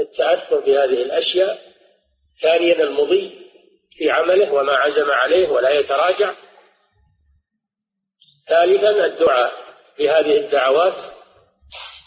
[0.00, 1.58] التأثر بهذه الأشياء
[2.42, 3.46] ثانيا المضي
[3.90, 6.34] في عمله وما عزم عليه ولا يتراجع.
[8.48, 9.52] ثالثا الدعاء
[9.98, 11.14] بهذه الدعوات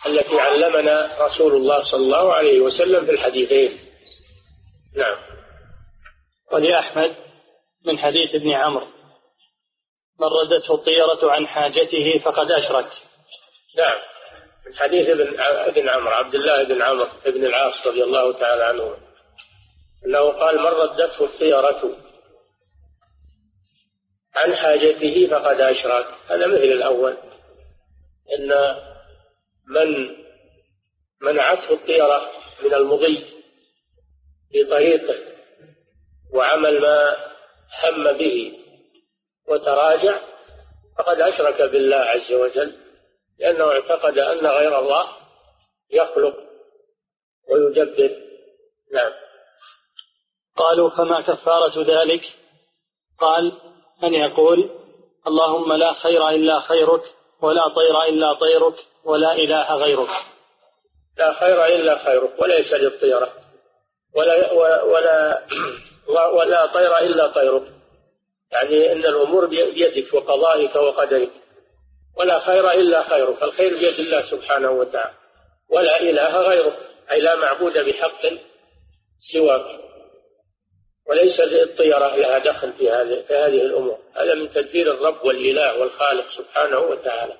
[0.05, 3.79] التي علمنا رسول الله صلى الله عليه وسلم في الحديثين.
[4.95, 5.17] نعم.
[6.51, 7.15] ولأحمد
[7.85, 8.87] من حديث ابن عمرو
[10.19, 12.89] من ردته الطيرة عن حاجته فقد أشرك.
[13.77, 13.97] نعم.
[14.69, 18.97] من حديث ابن ابن عمرو عبد الله بن عمرو بن العاص رضي الله تعالى عنه
[20.05, 21.97] أنه قال من ردته الطيرة
[24.35, 27.17] عن حاجته فقد اشرك هذا مثل الأول
[28.37, 28.75] إن
[29.67, 30.15] من
[31.21, 32.31] منعته الطيرة
[32.63, 33.25] من المضي
[34.51, 35.15] في طريقه
[36.33, 37.15] وعمل ما
[37.83, 38.59] هم به
[39.47, 40.19] وتراجع
[40.97, 42.88] فقد أشرك بالله عز وجل.
[43.39, 45.07] لأنه اعتقد أن غير الله
[45.91, 46.35] يخلق
[47.51, 48.11] ويدبر.
[48.93, 49.11] نعم.
[50.55, 52.21] قالوا فما كفارة ذلك؟
[53.19, 53.53] قال
[54.03, 54.69] أن يقول
[55.27, 57.01] اللهم لا خير إلا خيرك
[57.41, 60.09] ولا طير إلا طيرك ولا إله غيرك.
[61.17, 63.33] لا خير إلا خيرك وليس للطيرة.
[64.15, 64.51] ولا
[64.83, 65.43] ولا
[66.37, 67.63] ولا طير إلا طيرك.
[68.51, 71.31] يعني أن الأمور بيدك وقضائك وقدرك.
[72.19, 75.13] ولا خير إلا خيرك الخير بيد الله سبحانه وتعالى.
[75.69, 76.77] ولا إله غيرك
[77.11, 78.21] أي لا معبود بحق
[79.19, 79.79] سواك.
[81.09, 83.99] وليس للطيرة لها دخل في هذه الأمور.
[84.13, 87.37] هذا من تدبير الرب والإله والخالق سبحانه وتعالى.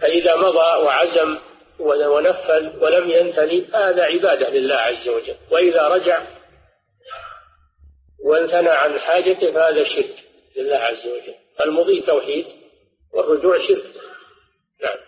[0.00, 1.38] فإذا مضى وعزم
[1.78, 5.36] ونفذ ولم ينثني هذا عبادة لله عز وجل.
[5.50, 6.26] وإذا رجع
[8.24, 10.16] وانثنى عن حاجته فهذا شرك
[10.56, 11.34] لله عز وجل.
[11.60, 12.63] المضي توحيد
[13.14, 13.94] والرجوع شرك.
[14.82, 14.98] نعم.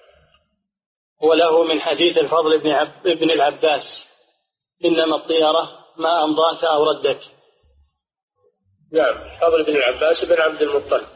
[1.22, 3.02] وله من حديث الفضل بن, عب...
[3.02, 4.08] بن العباس.
[4.84, 7.20] إنما الطيرة ما أمضاك أو ردك.
[8.92, 9.38] نعم.
[9.40, 11.06] فضل بن العباس بن عبد المطلب.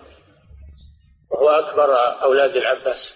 [1.30, 3.14] وهو أكبر أولاد العباس.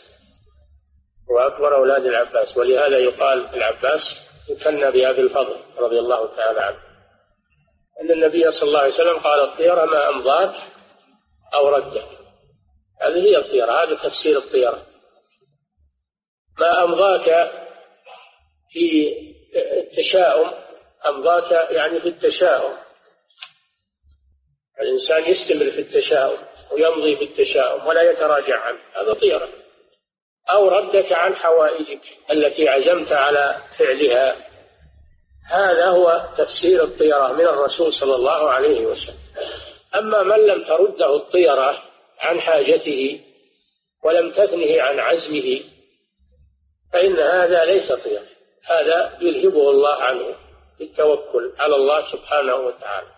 [1.31, 2.57] هو أكبر أولاد العباس.
[2.57, 4.19] ولهذا يقال العباس
[4.51, 6.79] يكنى بأبي الفضل رضي الله تعالى عنه.
[8.01, 10.55] أن النبي صلى الله عليه وسلم قال الطيرة ما أمضاك
[11.55, 12.24] أو ردك.
[13.01, 14.87] هذه هي الطيرة هذا تفسير الطيرة.
[16.61, 17.53] ما أمضاك
[18.71, 19.15] في
[19.57, 20.51] التشاؤم
[21.07, 22.77] أمضاك يعني في التشاؤم.
[24.81, 26.39] الإنسان يستمر في التشاؤم
[26.73, 29.49] ويمضي في التشاؤم ولا يتراجع عنه هذا طيرة.
[30.51, 34.37] أو ردك عن حوائجك التي عزمت على فعلها.
[35.51, 39.19] هذا هو تفسير الطيرة من الرسول صلى الله عليه وسلم.
[39.95, 41.94] أما من لم ترده الطيرة
[42.25, 43.21] عن حاجته
[44.05, 45.61] ولم تثنه عن عزمه
[46.93, 48.27] فإن هذا ليس طيرة
[48.65, 50.37] هذا يذهبه الله عنه
[50.79, 53.09] بالتوكل على الله سبحانه وتعالى.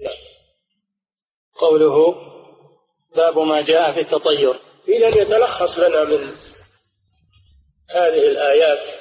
[0.00, 0.16] نعم.
[1.58, 2.14] قوله
[3.16, 4.60] باب ما جاء في التطير.
[4.88, 6.36] إذا يتلخص لنا من
[7.90, 8.98] هذه الآيات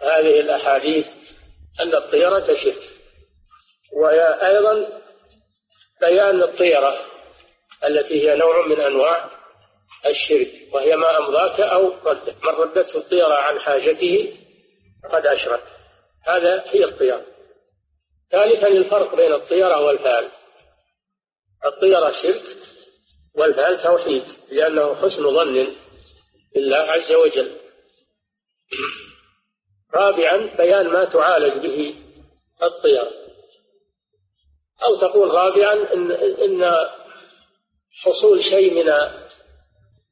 [0.00, 1.06] هذه الأحاديث
[1.80, 2.82] أن الطيرة شرك.
[3.92, 5.02] وأيضا
[6.00, 7.15] بيان الطيرة.
[7.86, 9.30] التي هي نوع من أنواع
[10.06, 14.38] الشرك وهي ما أمضاك أو ردك من ردته الطيرة عن حاجته
[15.04, 15.62] فقد أشرك.
[16.26, 17.24] هذا هي الطيرة.
[18.30, 20.30] ثالثا الفرق بين الطيرة والفعل.
[21.66, 22.42] الطيرة شرك
[23.34, 25.76] والفعل توحيد لأنه حسن ظن
[26.54, 27.56] بالله عز وجل.
[29.94, 31.94] رابعا بيان ما تعالج به
[32.62, 33.10] الطيرة.
[34.84, 36.86] أو تقول رابعا إن, إن
[38.02, 38.92] حصول شيء من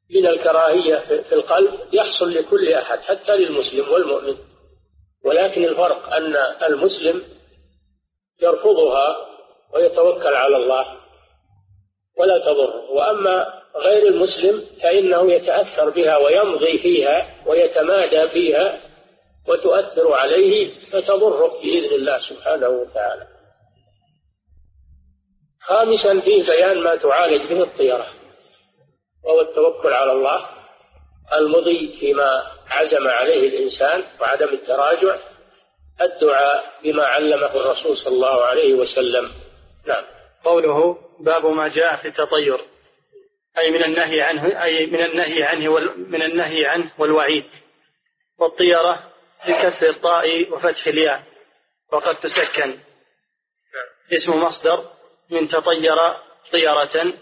[0.09, 4.37] من الكراهية في القلب يحصل لكل أحد حتى للمسلم والمؤمن.
[5.23, 7.23] ولكن الفرق أن المسلم
[8.41, 9.17] يرفضها
[9.73, 10.85] ويتوكل على الله
[12.17, 12.91] ولا تضره.
[12.91, 18.81] وأما غير المسلم فإنه يتأثر بها ويمضي فيها ويتمادى فيها
[19.47, 23.34] وتؤثر عليه فتضره بإذن الله سبحانه وتعالى.
[25.65, 28.07] خامسا فيه بيان ما تعالج به الطيرة
[29.23, 30.49] وهو التوكل على الله
[31.37, 35.17] المضي فيما عزم عليه الإنسان وعدم التراجع
[36.01, 39.31] الدعاء بما علمه الرسول صلى الله عليه وسلم.
[39.87, 40.03] نعم.
[40.43, 42.65] قوله باب ما جاء في التطير
[43.57, 47.45] أي من النهي عنه أي من النهي عنه من النهي عنه والوعيد.
[48.37, 49.11] والطيرة
[49.47, 51.23] بكسر الطاء وفتح الياء
[51.91, 52.79] وقد تسكن.
[54.13, 54.95] اسم مصدر
[55.29, 55.95] من تطير
[56.51, 57.13] طيرة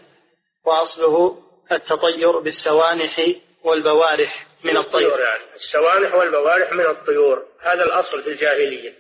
[0.65, 3.27] وأصله التطير بالسوانح
[3.63, 8.93] والبوارح من الطير يعني السوانح والبوارح من الطيور هذا الأصل في الجاهلية.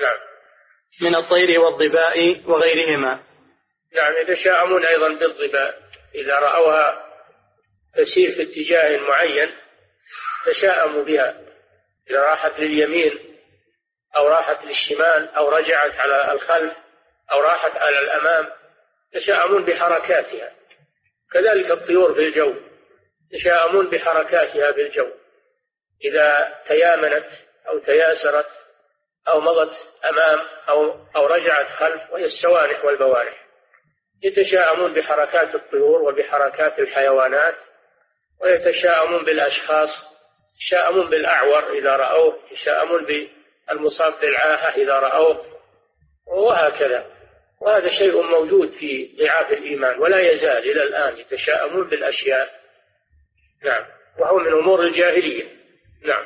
[0.00, 0.18] نعم.
[1.02, 3.22] من الطير والظباء وغيرهما.
[3.94, 5.82] نعم يتشاءمون أيضا بالظباء
[6.14, 7.06] إذا رأوها
[7.94, 9.50] تسير في اتجاه معين
[10.46, 11.40] تشاءموا بها.
[12.10, 13.18] إذا راحت لليمين
[14.16, 16.72] أو راحت للشمال أو رجعت على الخلف
[17.32, 18.48] أو راحت على الأمام
[19.14, 20.52] يتشاءمون بحركاتها.
[21.32, 22.54] كذلك الطيور في الجو
[23.32, 25.10] يتشاءمون بحركاتها في الجو.
[26.04, 27.26] إذا تيامنت
[27.68, 28.48] أو تياسرت
[29.28, 33.46] أو مضت أمام أو أو رجعت خلف وهي السوانح والبوارح.
[34.22, 37.56] يتشاءمون بحركات الطيور وبحركات الحيوانات
[38.42, 39.90] ويتشاءمون بالأشخاص
[40.54, 45.44] يتشاءمون بالأعور إذا رأوه يتشاءمون بالمصاب بالعاهة إذا رأوه
[46.26, 47.19] وهكذا.
[47.60, 52.60] وهذا شيء موجود في ضعاف الإيمان ولا يزال إلى الآن يتشاءمون بالأشياء.
[53.64, 53.84] نعم.
[54.18, 55.44] وهو من أمور الجاهلية.
[56.04, 56.24] نعم.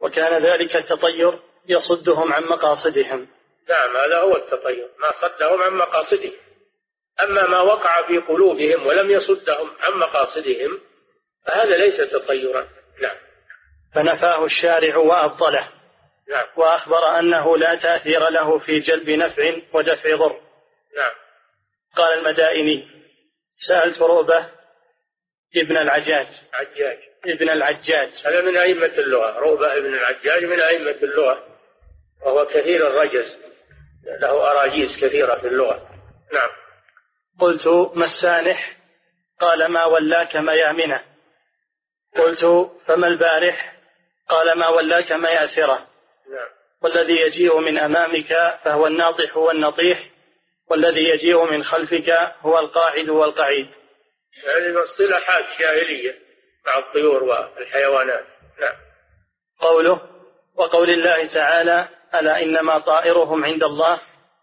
[0.00, 1.38] وكان ذلك التطير
[1.68, 3.28] يصدهم عن مقاصدهم.
[3.68, 4.88] نعم هذا هو التطير.
[4.98, 6.32] ما صدهم عن مقاصدهم.
[7.22, 10.80] أما ما وقع في قلوبهم ولم يصدهم عن مقاصدهم
[11.46, 12.68] فهذا ليس تطيرا.
[13.02, 13.16] نعم.
[13.94, 15.68] فنفاه الشارع وأبطله.
[16.28, 16.46] نعم.
[16.56, 20.47] وأخبر أنه لا تأثير له في جلب نفع ودفع ضر.
[20.96, 21.12] نعم.
[21.96, 22.88] قال المدائني
[23.50, 24.50] سألت رؤبة
[25.56, 26.26] ابن العجاج.
[26.52, 26.98] عجاج.
[27.26, 28.26] ابن العجاج.
[28.26, 29.38] هذا من أئمة اللغة.
[29.38, 31.46] روبة ابن العجاج من أئمة اللغة.
[32.26, 33.36] وهو كثير الرجز.
[34.20, 35.88] له أراجيز كثيرة في اللغة.
[36.32, 36.50] نعم.
[37.40, 38.76] قلت ما السانح؟
[39.40, 41.04] قال ما ولاك ميامنة.
[42.16, 43.76] قلت فما البارح؟
[44.28, 45.86] قال ما ولاك مياسرة.
[46.30, 46.48] نعم.
[46.82, 50.17] والذي يجيء من أمامك فهو الناطح والنطيح.
[50.70, 52.10] والذي يجيء من خلفك
[52.40, 53.66] هو القاعد والقعيد.
[54.46, 56.14] هذه مصطلحات جاهلية
[56.66, 58.24] مع الطيور والحيوانات.
[58.60, 58.74] نعم.
[59.60, 60.00] قوله
[60.56, 64.00] وقول الله تعالى ألا إنما طائرهم عند الله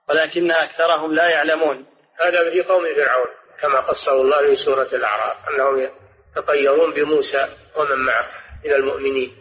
[0.10, 1.86] ولكن أكثرهم لا يعلمون.
[2.20, 3.28] هذا في قوم فرعون
[3.62, 5.90] كما قصه الله في سورة الأعراف أنهم
[6.38, 8.30] يتطيرون بموسى ومن معه
[8.66, 9.38] من المؤمنين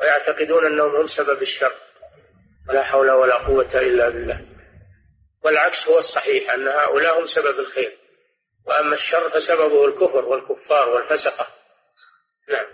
[0.00, 1.72] ويعتقدون أنهم هم سبب الشر.
[2.68, 4.53] ولا حول ولا قوة إلا بالله.
[5.44, 7.98] والعكس هو الصحيح أن هؤلاء هم سبب الخير.
[8.66, 11.46] وأما الشر فسببه الكفر والكفار والفسقة.
[12.48, 12.66] نعم.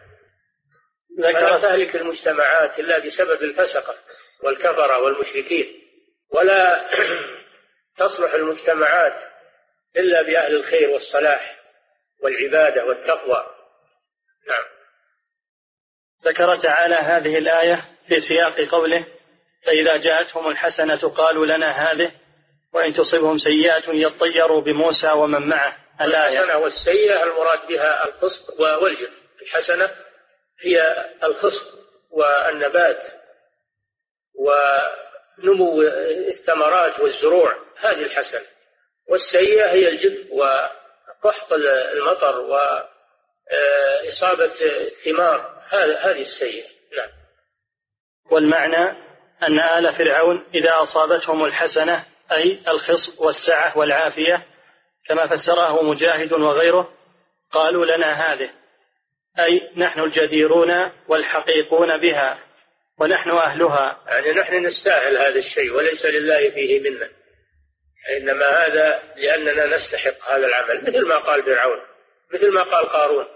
[1.18, 3.94] فلا تهلك المجتمعات إلا بسبب الفسقة
[4.42, 5.80] والكفرة والمشركين.
[6.30, 6.90] ولا
[7.98, 9.32] تصلح المجتمعات
[9.96, 11.60] إلا بأهل الخير والصلاح
[12.22, 13.46] والعبادة والتقوى.
[14.48, 14.64] نعم.
[16.24, 19.06] ذكر تعالى هذه الآية في سياق قوله
[19.66, 22.12] فإذا جاءتهم الحسنة قالوا لنا هذه
[22.72, 25.76] وإن تصبهم سيئة يطيروا بموسى ومن معه.
[26.00, 26.40] الآية.
[26.40, 29.10] الحسنة والسيئة المراد بها الخصب والجر
[29.42, 29.90] الحسنة
[30.60, 31.66] هي الخصب
[32.10, 33.02] والنبات
[34.34, 35.82] ونمو
[36.28, 38.46] الثمرات والزروع هذه الحسنة.
[39.08, 41.52] والسيئة هي الجد وقحط
[41.92, 42.40] المطر
[44.00, 45.62] وإصابة الثمار
[46.00, 46.68] هذه السيئة.
[46.96, 47.08] نعم.
[48.30, 49.10] والمعنى
[49.42, 54.46] أن آل فرعون إذا أصابتهم الحسنة أي الخصب والسعة والعافية
[55.06, 56.92] كما فسره مجاهد وغيره
[57.52, 58.50] قالوا لنا هذه
[59.38, 62.38] أي نحن الجديرون والحقيقون بها
[62.98, 64.00] ونحن أهلها.
[64.06, 67.10] يعني نحن نستاهل هذا الشيء وليس لله فيه منا
[68.16, 71.80] إنما هذا لأننا نستحق هذا العمل مثل ما قال فرعون
[72.34, 73.26] مثل ما قال قارون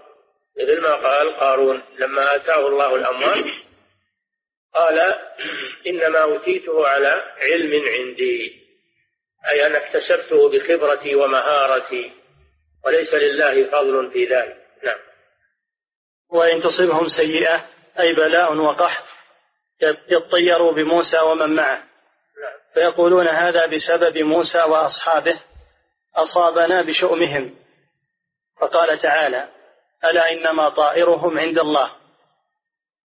[0.59, 3.51] مثل ما قال قارون لما آتاه الله الأموال
[4.73, 5.15] قال
[5.87, 8.64] إنما أوتيته على علم عندي.
[9.49, 12.11] أي أنا اكتسبته بخبرتي ومهارتي
[12.85, 14.57] وليس لله فضل في ذلك.
[14.83, 14.97] نعم.
[16.29, 17.65] وإن تصبهم سيئة
[17.99, 19.05] أي بلاء وقحط
[20.09, 21.77] يطيروا بموسى ومن معه.
[21.77, 22.59] نعم.
[22.73, 25.39] فيقولون هذا بسبب موسى وأصحابه
[26.15, 27.55] أصابنا بشؤمهم.
[28.61, 29.49] فقال تعالى
[30.03, 31.91] ألا إنما طائرهم عند الله؟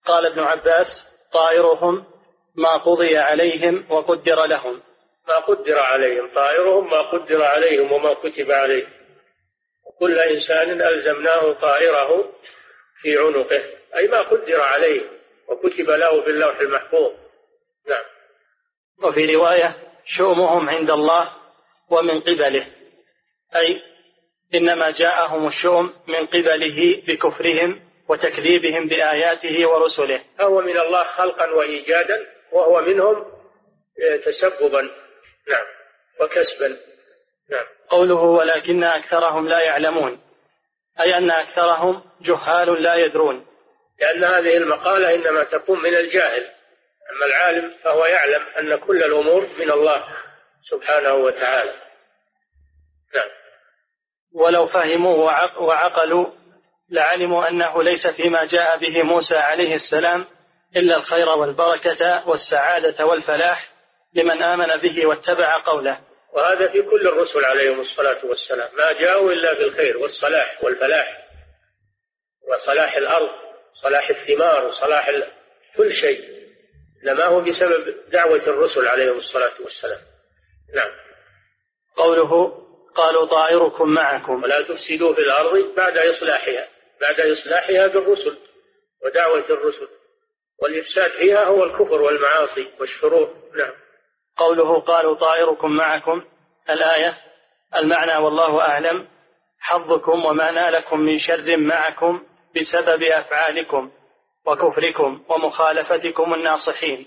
[0.04, 2.06] قال ابن عباس طائرهم
[2.54, 4.82] ما قضي عليهم وقدر لهم.
[5.28, 8.88] ما قدر عليهم طائرهم ما قدر عليهم وما كتب عليهم
[9.86, 12.32] وكل إنسان ألزمناه طائره
[13.02, 13.62] في عنقه
[13.96, 15.00] أي ما قدر عليه
[15.48, 17.12] وكتب له في اللوح المحفوظ.
[17.88, 18.04] نعم.
[19.02, 21.32] وفي رواية شؤمهم عند الله
[21.90, 22.66] ومن قبله
[23.56, 23.82] أي
[24.54, 30.20] إنما جاءهم الشؤم من قبله بكفرهم وتكذيبهم بآياته ورسله.
[30.40, 33.32] هو من الله خلقا وإيجادا وهو منهم
[34.24, 34.90] تسببا.
[35.48, 35.66] نعم.
[36.20, 36.68] وكسبا.
[37.50, 37.66] نعم.
[37.88, 40.20] قوله ولكن أكثرهم لا يعلمون
[41.00, 43.46] أي أن أكثرهم جهال لا يدرون.
[44.00, 46.50] لأن هذه المقالة إنما تكون من الجاهل
[47.12, 50.04] أما العالم فهو يعلم أن كل الأمور من الله
[50.62, 51.72] سبحانه وتعالى.
[53.14, 53.28] نعم.
[54.34, 56.26] ولو فهموا وعقلوا
[56.90, 60.26] لعلموا أنه ليس فيما جاء به موسى عليه السلام
[60.76, 63.70] إلا الخير والبركة والسعادة والفلاح.
[64.14, 66.00] لمن آمن به واتبع قوله.
[66.32, 68.68] وهذا في كل الرسل عليهم الصلاة والسلام.
[68.76, 71.28] ما جاءوا إلا بالخير والصلاح والفلاح
[72.48, 73.30] وصلاح الأرض
[73.72, 75.10] صلاح الثمار وصلاح
[75.76, 76.40] كل شيء.
[77.02, 80.00] لما هو بسبب دعوة الرسل عليهم الصلاة والسلام.
[80.74, 80.90] نعم.
[81.96, 82.60] قوله
[82.94, 84.42] قالوا طائركم معكم.
[84.42, 86.68] ولا تفسدوا في الأرض بعد إصلاحها
[87.00, 88.38] بعد إصلاحها بالرسل
[89.04, 89.88] ودعوة الرسل.
[90.62, 93.72] والإفساد فيها هو الكفر والمعاصي والشرور نعم.
[94.40, 96.22] قوله قالوا طائركم معكم
[96.70, 97.18] الآية
[97.76, 99.08] المعنى والله أعلم
[99.60, 102.22] حظكم وما نالكم من شر معكم
[102.56, 103.90] بسبب أفعالكم
[104.46, 107.06] وكفركم ومخالفتكم الناصحين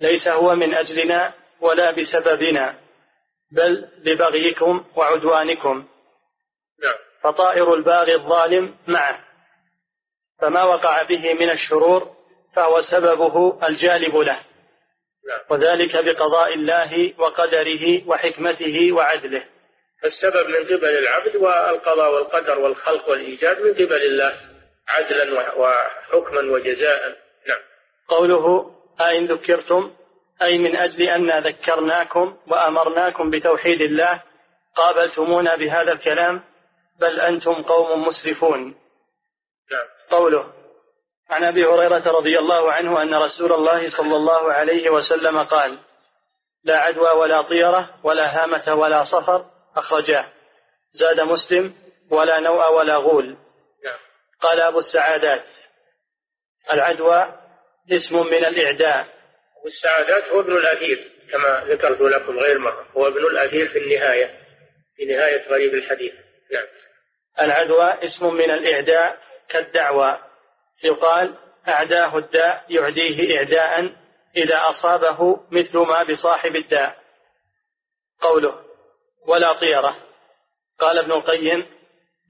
[0.00, 2.78] ليس هو من أجلنا ولا بسببنا
[3.52, 5.86] بل ببغيكم وعدوانكم
[6.82, 6.94] نعم.
[7.22, 9.24] فطائر الباغي الظالم معه
[10.40, 12.16] فما وقع به من الشرور
[12.54, 14.47] فهو سببه الجالب له.
[15.50, 19.44] وذلك بقضاء الله وقدره وحكمته وعدله.
[20.04, 24.40] السبب من قبل العبد والقضاء والقدر والخلق والإيجاد من قبل الله
[24.88, 27.18] عدلا وحكما وجزاء.
[27.48, 27.60] نعم.
[28.08, 29.94] قوله أئن ذكرتم
[30.42, 34.22] أي من أجل أن ذكرناكم وأمرناكم بتوحيد الله
[34.74, 36.42] قابلتمونا بهذا الكلام
[37.00, 38.60] بل أنتم قوم مسرفون.
[39.72, 39.86] نعم.
[40.10, 40.57] قوله
[41.30, 45.78] عن أبي هريرة رضي الله عنه أن رسول الله صلى الله عليه وسلم قال
[46.64, 49.44] لا عدوى ولا طيرة ولا هامة ولا صفر
[49.76, 50.32] أخرجاه.
[50.90, 51.74] زاد مسلم
[52.10, 53.26] ولا نوء ولا غول
[53.84, 53.98] نعم.
[54.40, 55.44] قال أبو السعادات
[56.72, 57.34] العدوى
[57.92, 59.06] اسم من الإعداء
[59.64, 62.86] والسعادات هو ابن الأثير كما ذكرت لكم غير مرة.
[62.96, 64.38] هو ابن الأثير في النهاية
[64.96, 66.12] في نهاية غريب الحديث.
[66.52, 66.66] نعم.
[67.40, 69.18] العدوى اسم من الإعداء
[69.48, 70.27] كالدعوى
[70.84, 71.34] يقال
[71.68, 73.92] أعداه الداء يعديه إعداء
[74.36, 76.98] إذا أصابه مثل ما بصاحب الداء.
[78.20, 78.64] قوله
[79.26, 79.96] ولا طيرة.
[80.78, 81.66] قال ابن القيم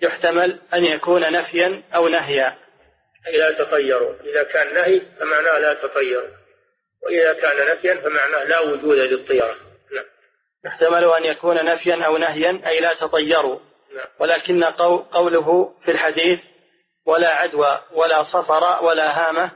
[0.02, 2.58] يحتمل أن يكون نفيا أو نهيا.
[3.38, 4.14] لا تطيروا.
[4.24, 6.28] إذا كان نهي فمعناه لا تطيروا.
[7.02, 9.56] وإذا كان نفيا فمعناه لا وجود للطيرة.
[9.94, 10.04] نعم.
[10.64, 13.58] يحتمل أن يكون نفيا أو نهيا أي لا تطيروا.
[13.94, 14.06] نعم.
[14.20, 14.64] ولكن
[15.12, 16.40] قوله في الحديث
[17.08, 19.50] ولا عدوى ولا صفر ولا هامة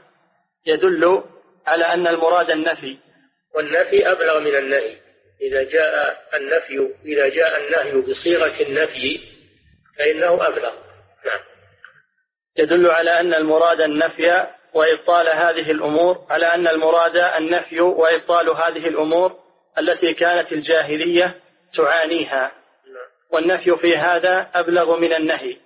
[0.65, 1.23] يدل
[1.67, 2.97] على أن المراد النفي.
[3.55, 4.97] والنفي أبلغ من النهي.
[5.41, 9.19] إذا جاء النفي إذا جاء النهي بصيغة النفي
[9.97, 10.73] فإنه أبلغ.
[11.25, 11.39] نعم.
[12.57, 19.39] يدل على أن المراد النفي وإبطال هذه الأمور على أن المراد النفي وإبطال هذه الأمور
[19.77, 21.35] التي كانت الجاهلية
[21.73, 22.51] تعانيها.
[23.31, 25.62] والنفي في هذا أبلغ من النهي.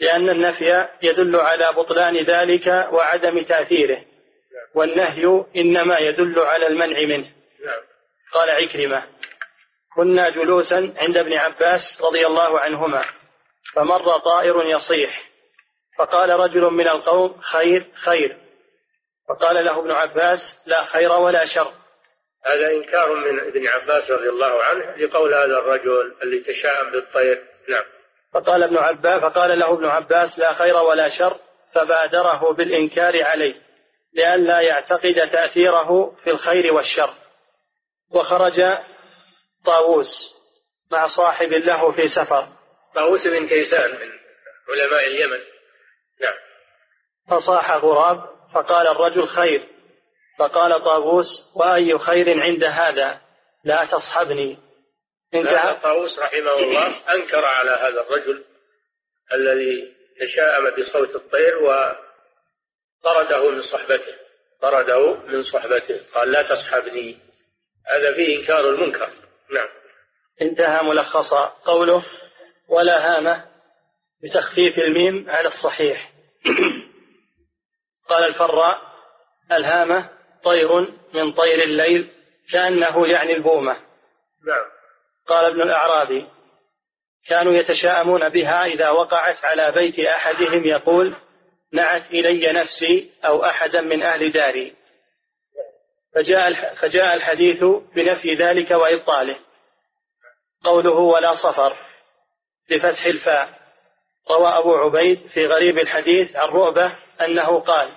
[0.00, 4.04] لأن النفي يدل على بطلان ذلك وعدم تأثيره.
[4.74, 7.32] والنهي إنما يدل على المنع منه.
[8.32, 9.06] قال عكرمة
[9.96, 13.04] كنا جلوسا عند ابن عباس رضي الله عنهما
[13.74, 15.30] فمر طائر يصيح
[15.98, 18.36] فقال رجل من القوم خير خير.
[19.28, 21.72] فقال له ابن عباس لا خير ولا شر.
[22.44, 27.44] هذا إنكار من ابن عباس رضي الله عنه لقول هذا الرجل اللي تشاءم بالطير.
[27.68, 27.84] نعم.
[28.36, 31.40] فقال ابن عباس فقال له ابن عباس لا خير ولا شر
[31.74, 33.54] فبادره بالإنكار عليه
[34.12, 37.14] لئلا يعتقد تأثيره في الخير والشر.
[38.10, 38.78] وخرج
[39.64, 40.34] طاووس
[40.92, 42.48] مع صاحب له في سفر.
[42.94, 44.10] طاووس بن كيسان من
[44.68, 45.40] علماء اليمن.
[46.20, 46.34] نعم.
[47.30, 48.24] فصاح غراب
[48.54, 49.68] فقال الرجل خير.
[50.38, 53.20] فقال طاووس وأي خير عند هذا؟
[53.64, 54.65] لا تصحبني.
[55.34, 58.44] انتهى طاووس رحمه الله أنكر على هذا الرجل
[59.32, 64.14] الذي تشاءم بصوت الطير وطرده من صحبته.
[64.60, 66.00] طرده من صحبته.
[66.14, 67.18] قال لا تصحبني.
[67.86, 69.10] هذا فيه إنكار المنكر.
[69.50, 69.68] نعم.
[70.42, 72.04] انتهى ملخصا قوله
[72.68, 73.44] ولا هامة
[74.22, 76.12] بتخفيف الميم على الصحيح.
[78.08, 78.80] قال الفراء
[79.52, 80.10] الهامة
[80.44, 80.80] طير
[81.14, 82.12] من طير الليل
[82.52, 83.72] كأنه يعني البومة.
[84.46, 84.75] نعم.
[85.26, 86.26] قال ابن الأعرابي
[87.28, 91.16] كانوا يتشاءمون بها إذا وقعت على بيت أحدهم يقول
[91.72, 94.74] نعت إلي نفسي أو أحدا من أهل داري.
[96.14, 97.64] فجاء فجاء الحديث
[97.94, 99.38] بنفي ذلك وإبطاله.
[100.64, 101.76] قوله ولا صفر
[102.70, 103.66] بفتح الفاء.
[104.30, 107.92] روى أبو عبيد في غريب الحديث عن رؤبة أنه قال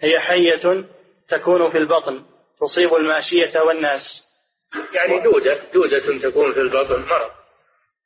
[0.00, 0.84] هي حية
[1.28, 2.24] تكون في البطن
[2.60, 4.27] تصيب الماشية والناس.
[4.92, 7.30] يعني دودة دودة تكون في البطن مرض.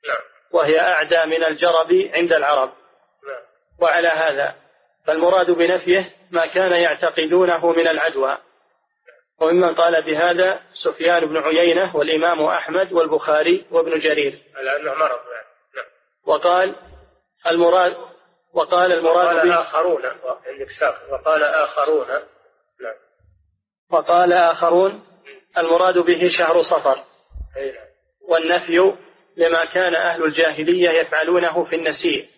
[0.09, 0.21] نعم.
[0.53, 2.73] وهي أعدى من الجرب عند العرب.
[3.29, 3.43] نعم.
[3.81, 4.55] وعلى هذا
[5.07, 8.39] فالمراد بنفيه ما كان يعتقدونه من العدوى.
[9.41, 14.43] وممن قال بهذا سفيان بن عيينة والإمام أحمد والبخاري وابن جرير.
[14.57, 15.21] على أنه مرض
[15.77, 15.85] نعم.
[16.27, 16.77] وقال
[17.47, 17.97] المراد
[18.55, 20.03] وقال المراد وقال آخرون
[20.47, 21.13] عندك ساق.
[21.13, 22.09] وقال آخرون.
[22.81, 22.95] نعم.
[23.91, 25.12] وقال آخرون
[25.59, 27.05] المراد به شهر صفر.
[28.21, 28.97] والنفي
[29.37, 32.29] لما كان أهل الجاهلية يفعلونه في النسيء.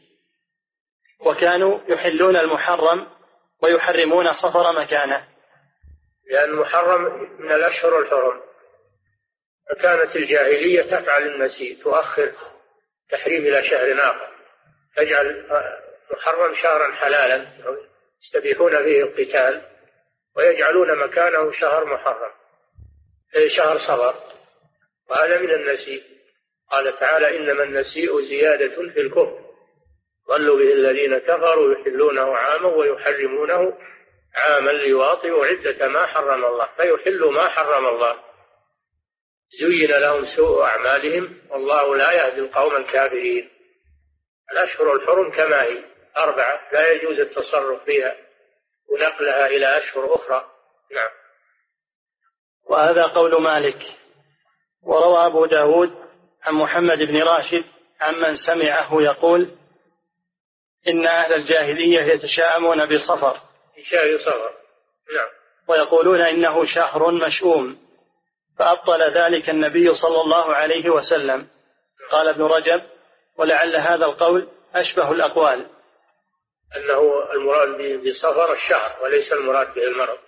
[1.20, 3.06] وكانوا يحلون المحرم
[3.62, 5.28] ويحرمون صفر مكانه.
[6.30, 7.02] لأن المحرم
[7.38, 8.40] من الأشهر الحرم.
[9.70, 12.32] فكانت الجاهلية تفعل النسيء تؤخر
[13.10, 14.34] تحريم إلى شهر آخر.
[14.96, 15.46] تجعل
[16.12, 17.46] محرم شهرا حلالا
[18.22, 19.62] يستبيحون فيه القتال
[20.36, 22.43] ويجعلون مكانه شهر محرم.
[23.46, 24.14] شهر صغر
[25.10, 26.02] وهذا من النسيء.
[26.70, 29.44] قال تعالى إنما النسيء زيادة في الكفر.
[30.28, 33.78] ضلوا به الذين كفروا يحلونه عاما ويحرمونه
[34.34, 36.68] عاما ليواطئوا عدة ما حرم الله.
[36.76, 38.20] فيحلوا ما حرم الله.
[39.60, 41.38] زين لهم سوء أعمالهم.
[41.50, 43.50] والله لا يهدي القوم الكافرين.
[44.52, 45.84] الأشهر الحرم كما هي.
[46.16, 46.68] أربعة.
[46.72, 48.16] لا يجوز التصرف فيها.
[48.88, 50.50] ونقلها إلى أشهر أخرى.
[50.92, 51.23] نعم.
[52.70, 53.78] وهذا قول مالك.
[54.82, 55.90] وروى أبو داود
[56.42, 57.64] عن محمد بن راشد
[58.00, 59.50] عمن سمعه يقول
[60.88, 63.40] إن أهل الجاهلية يتشاءمون بصفر.
[63.82, 64.50] شهر صفر.
[65.14, 65.28] نعم.
[65.68, 67.78] ويقولون إنه شهر مشؤوم.
[68.58, 71.48] فأبطل ذلك النبي صلى الله عليه وسلم.
[72.10, 72.82] قال ابن رجب
[73.38, 75.66] ولعل هذا القول أشبه الأقوال.
[76.76, 80.18] أنه المراد بصفر الشهر وليس المراد به المرض.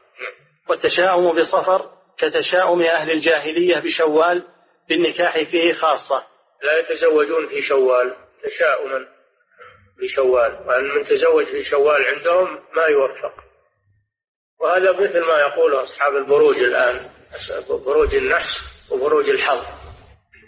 [0.68, 4.44] والتشاؤم بصفر كتشاؤم أهل الجاهلية بشوال
[4.88, 6.26] بالنكاح فيه خاصة.
[6.62, 9.06] لا يتزوجون في شوال تشاؤما
[9.98, 13.44] بشوال وأن من تزوج في شوال عندهم ما يوفق.
[14.60, 17.10] وهذا مثل ما يقول أصحاب البروج الآن
[17.86, 18.58] بروج النحس
[18.90, 19.64] وبروج الحظ.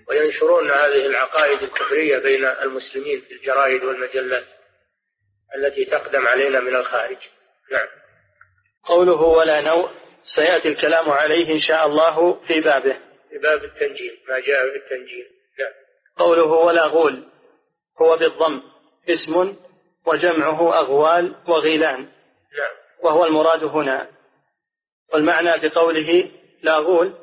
[0.09, 4.47] وينشرون هذه العقائد الكفرية بين المسلمين في الجرائد والمجلات
[5.57, 7.17] التي تقدم علينا من الخارج.
[7.73, 7.89] نعم.
[8.85, 12.97] قوله ولا نوء سيأتي الكلام عليه إن شاء الله في بابه.
[13.31, 15.27] في باب التنجيل ما جاء في التنجيل
[15.59, 15.73] نعم.
[16.17, 17.29] قوله ولا غول
[18.03, 18.63] هو بالضم
[19.09, 19.57] اسم
[20.07, 21.99] وجمعه أغوال وغيلان.
[22.59, 22.75] نعم.
[23.03, 24.09] وهو المراد هنا.
[25.13, 26.31] والمعنى بقوله
[26.63, 27.15] لا غول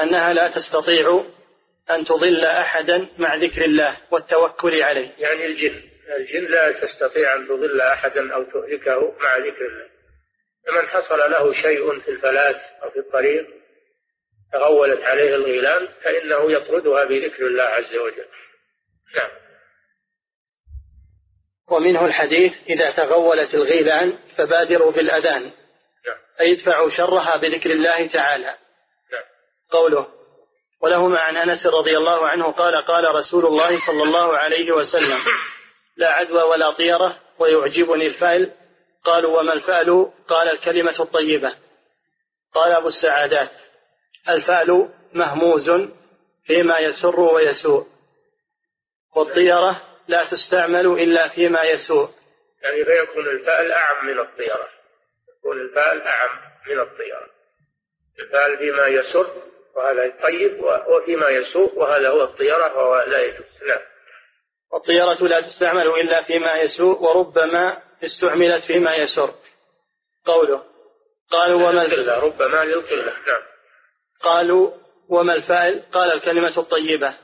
[0.00, 1.24] أنها لا تستطيع
[1.90, 5.14] أن تضل أحدا مع ذكر الله والتوكل عليه.
[5.18, 5.82] يعني الجن
[6.16, 9.99] الجن لا تستطيع أن تضل أحدا أو تهلكه مع ذكر الله.
[10.66, 13.46] فمن حصل له شيء في الفلاة أو في الطريق
[14.52, 18.26] تغولت عليه الغيلان فإنه يطردها بذكر الله عز وجل
[19.16, 19.30] نعم
[21.70, 25.42] ومنه الحديث إذا تغولت الغيلان فبادروا بالأذان
[26.06, 26.18] نعم.
[26.40, 28.56] أي ادفعوا شرها بذكر الله تعالى
[29.12, 29.24] نعم.
[29.70, 30.06] قوله
[30.80, 35.18] ولهما عن أنس رضي الله عنه قال قال رسول الله صلى الله عليه وسلم
[35.96, 38.52] لا عدوى ولا طيرة ويعجبني الفأل
[39.04, 41.54] قالوا وما الفأل قال الكلمة الطيبة.
[42.54, 43.50] قال أبو السعادات
[44.28, 45.70] الفأل مهموز
[46.44, 47.86] فيما يسر ويسوء.
[49.16, 52.08] والطيرة لا تستعمل إلا فيما يسوء.
[52.62, 54.68] يعني فيكون الفأل أعم من الطيرة.
[55.38, 57.26] يكون الفأل أعم من الطيرة.
[58.20, 59.42] الفأل فيما يسر
[59.76, 63.46] وهذا طيب وفيما يسوء وهذا هو الطيرة فهو لا يجوز.
[63.68, 63.80] نعم.
[64.72, 69.34] والطيرة لا تستعمل إلا فيما يسوء وربما استعملت فيما يسر.
[70.24, 70.64] قوله.
[71.30, 73.42] قالوا وما القلة ربما للقلة نعم.
[74.20, 74.70] قالوا
[75.08, 77.14] وما الفاعل؟ قال الكلمة الطيبة.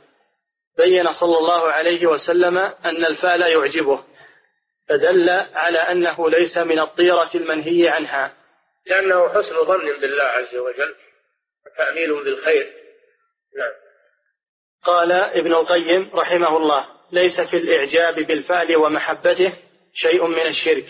[0.78, 4.04] بين صلى الله عليه وسلم أن الفعل يعجبه.
[4.88, 8.36] فدل على أنه ليس من الطيرة المنهي عنها.
[8.86, 10.94] لأنه حسن ظن بالله عز وجل
[11.76, 12.72] تأميل بالخير.
[13.58, 13.72] نعم.
[14.84, 19.52] قال ابن القيم رحمه الله ليس في الإعجاب بالفعل ومحبته
[19.96, 20.86] شيء من الشرك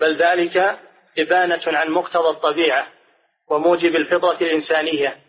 [0.00, 0.78] بل ذلك
[1.18, 2.86] إبانة عن مقتضى الطبيعة
[3.48, 5.20] وموجب الفطرة الإنسانية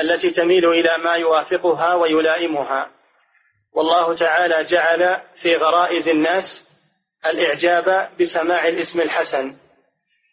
[0.00, 2.90] التي تميل إلى ما يوافقها ويلائمها.
[3.72, 6.68] والله تعالى جعل في غرائز الناس
[7.26, 9.56] الإعجاب بسماع الاسم الحسن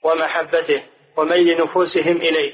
[0.04, 0.84] ومحبته
[1.18, 2.54] وميل نفوسهم إليه.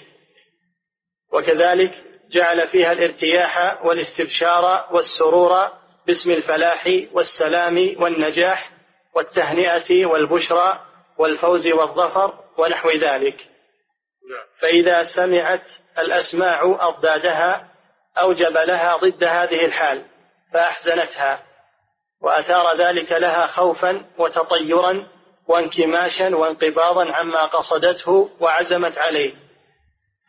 [1.34, 1.92] وكذلك
[2.32, 5.68] جعل فيها الارتياح والاستبشار والسرور
[6.08, 8.77] باسم الفلاح والسلام والنجاح
[9.18, 10.80] والتهنئة والبشرى
[11.18, 13.38] والفوز والظفر ونحو ذلك.
[14.62, 15.66] فإذا سمعت
[16.00, 17.68] الأسماع أضدادها
[18.22, 20.06] أوجب لها ضد هذه الحال
[20.54, 21.44] فأحزنتها
[22.22, 25.08] وأثار ذلك لها خوفا وتطيرا
[25.48, 29.34] وانكماشا وانقباضا عما قصدته وعزمت عليه.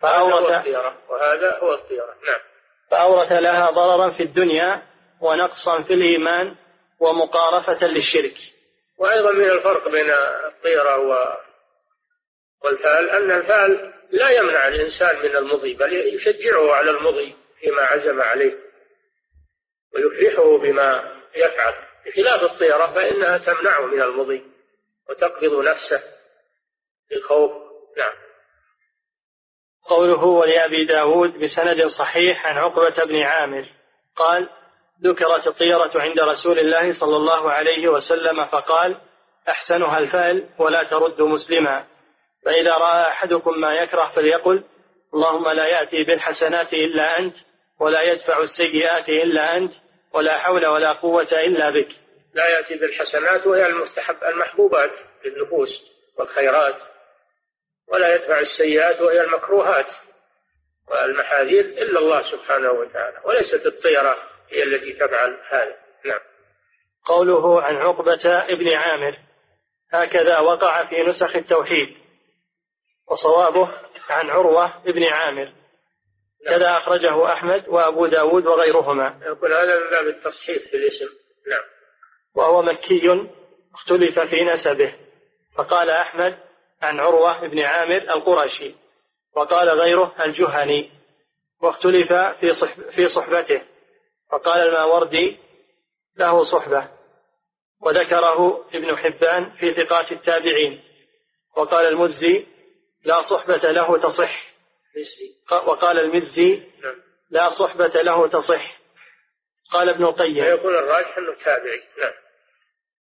[0.00, 0.66] فأورث
[1.10, 2.06] وهذا هو الطيرة.
[2.06, 2.40] نعم.
[2.90, 4.82] فأورث لها ضررا في الدنيا
[5.20, 6.54] ونقصا في الإيمان
[7.00, 8.57] ومقارفة للشرك.
[8.98, 10.10] وأيضا من الفرق بين
[10.46, 10.98] الطيرة
[12.64, 18.58] والفال أن الفال لا يمنع الإنسان من المضي بل يشجعه على المضي فيما عزم عليه
[19.94, 21.74] ويفرحه بما يفعل.
[22.06, 24.42] بخلاف الطيرة فإنها تمنعه من المضي
[25.08, 26.02] وتقبض نفسه
[27.10, 27.52] بالخوف
[27.98, 28.12] نعم.
[29.82, 33.68] قوله ولأبي داود بسند صحيح عن عقبة بن عامر
[34.16, 34.48] قال
[35.04, 39.00] ذكرت الطيرة عند رسول الله صلى الله عليه وسلم فقال
[39.48, 41.86] أحسنها الفعل ولا ترد مسلما.
[42.44, 44.64] فإذا رأى أحدكم ما يكره فليقل
[45.14, 47.34] اللهم لا يأتي بالحسنات إلا أنت
[47.80, 49.72] ولا يدفع السيئات إلا أنت
[50.12, 51.88] ولا حول ولا قوة إلا بك.
[52.34, 54.90] لا يأتي بالحسنات وهي المستحب المحبوبات
[55.24, 55.86] للنفوس
[56.18, 56.82] والخيرات
[57.88, 59.86] ولا يدفع السيئات وهي المكروهات
[60.88, 64.16] والمحاذير إلا الله سبحانه وتعالى وليست الطيرة.
[64.50, 65.76] هي التي تفعل هذا.
[66.04, 66.20] نعم.
[67.04, 69.18] قوله عن عقبة ابن عامر
[69.92, 71.96] هكذا وقع في نسخ التوحيد
[73.10, 73.68] وصوابه
[74.08, 75.44] عن عروة ابن عامر.
[75.44, 76.56] نعم.
[76.56, 79.20] كذا أخرجه أحمد وأبو داود وغيرهما.
[79.22, 81.06] يقول هذا من باب التصحيح في الاسم.
[81.50, 81.64] نعم.
[82.34, 83.28] وهو مكي
[83.74, 84.94] اختلف في نسبه.
[85.56, 86.38] فقال أحمد
[86.82, 88.74] عن عروة بن عامر القرشي
[89.36, 90.90] وقال غيره الجهني
[91.62, 93.62] واختلف في صحب في صحبته.
[94.30, 95.38] فقال الماوردي
[96.16, 96.88] له صحبة
[97.80, 100.82] وذكره ابن حبان في ثقات التابعين
[101.56, 102.46] وقال المزي
[103.04, 104.48] لا صحبة له تصح.
[105.66, 107.02] وقال المزي نعم.
[107.30, 108.78] لا صحبة له تصح.
[109.72, 110.36] قال ابن القيم.
[110.36, 111.82] يقول الراجح إنه تابعي.
[111.98, 112.12] نعم.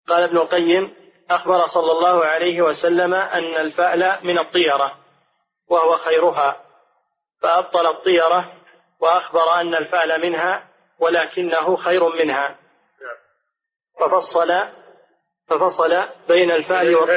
[0.08, 0.94] قال ابن القيم
[1.30, 4.98] أخبر صلى الله عليه وسلم أن الفأل من الطيرة
[5.68, 6.64] وهو خيرها
[7.42, 8.52] فأبطل الطيرة
[9.00, 10.68] وأخبر أن الفأل منها
[11.00, 12.58] ولكنه خير منها.
[14.00, 14.52] ففصل
[15.48, 17.10] ففصل بين الفأل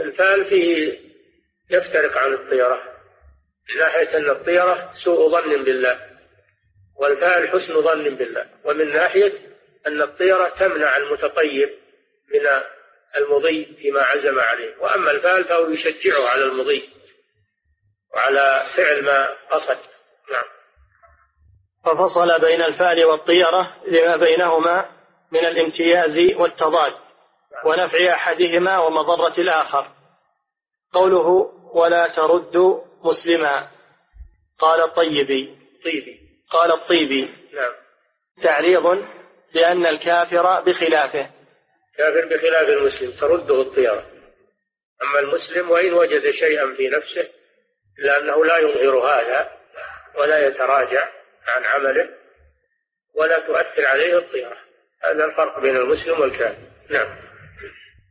[0.00, 0.98] الفأل فيه
[1.70, 2.82] يفترق عن الطيرة.
[3.70, 6.00] من ناحية أن الطيرة سوء ظن بالله
[7.00, 8.46] والفأل حسن ظن بالله.
[8.64, 9.32] ومن ناحية
[9.86, 11.70] أن الطيرة تمنع المتطيب
[12.34, 12.62] من
[13.16, 14.76] المضي فيما عزم عليه.
[14.76, 16.90] وأما الفعل فهو يشجعه على المضي
[18.14, 19.78] وعلى فعل ما قصد.
[20.32, 20.61] نعم.
[21.84, 24.88] ففصل بين الفعل والطيرة لما بينهما
[25.32, 26.92] من الامتياز والتضاد
[27.64, 29.90] ونفع أحدهما ومضرة الآخر.
[30.92, 33.68] قوله ولا ترد مسلما.
[34.58, 35.58] قال الطيبي.
[35.84, 36.20] طيبي.
[36.50, 37.22] قال الطيبي.
[37.54, 37.72] نعم.
[38.42, 38.86] تعريض
[39.54, 41.30] لأن الكافر بخلافه.
[41.96, 43.10] كافر بخلاف المسلم.
[43.10, 44.06] ترده الطيرة.
[45.02, 47.28] أما المسلم وإن وجد شيئا في نفسه
[47.98, 49.50] إلا أنه لا يظهر هذا
[50.18, 52.08] ولا يتراجع عن عمله
[53.14, 54.56] ولا تؤثر عليه الطيرة.
[55.04, 56.62] هذا الفرق بين المسلم والكافر.
[56.90, 57.16] نعم.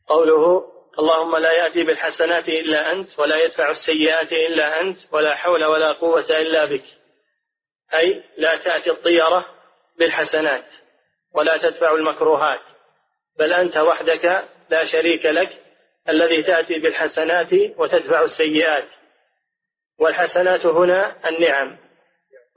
[0.07, 5.91] قوله اللهم لا يأتي بالحسنات إلا أنت ولا يدفع السيئات إلا أنت ولا حول ولا
[5.91, 6.84] قوة إلا بك.
[7.93, 9.45] أي لا تأتي الطيرة
[9.99, 10.65] بالحسنات
[11.34, 12.59] ولا تدفع المكروهات.
[13.39, 15.49] بل أنت وحدك لا شريك لك
[16.09, 18.89] الذي تأتي بالحسنات وتدفع السيئات.
[19.99, 21.77] والحسنات هنا النعم.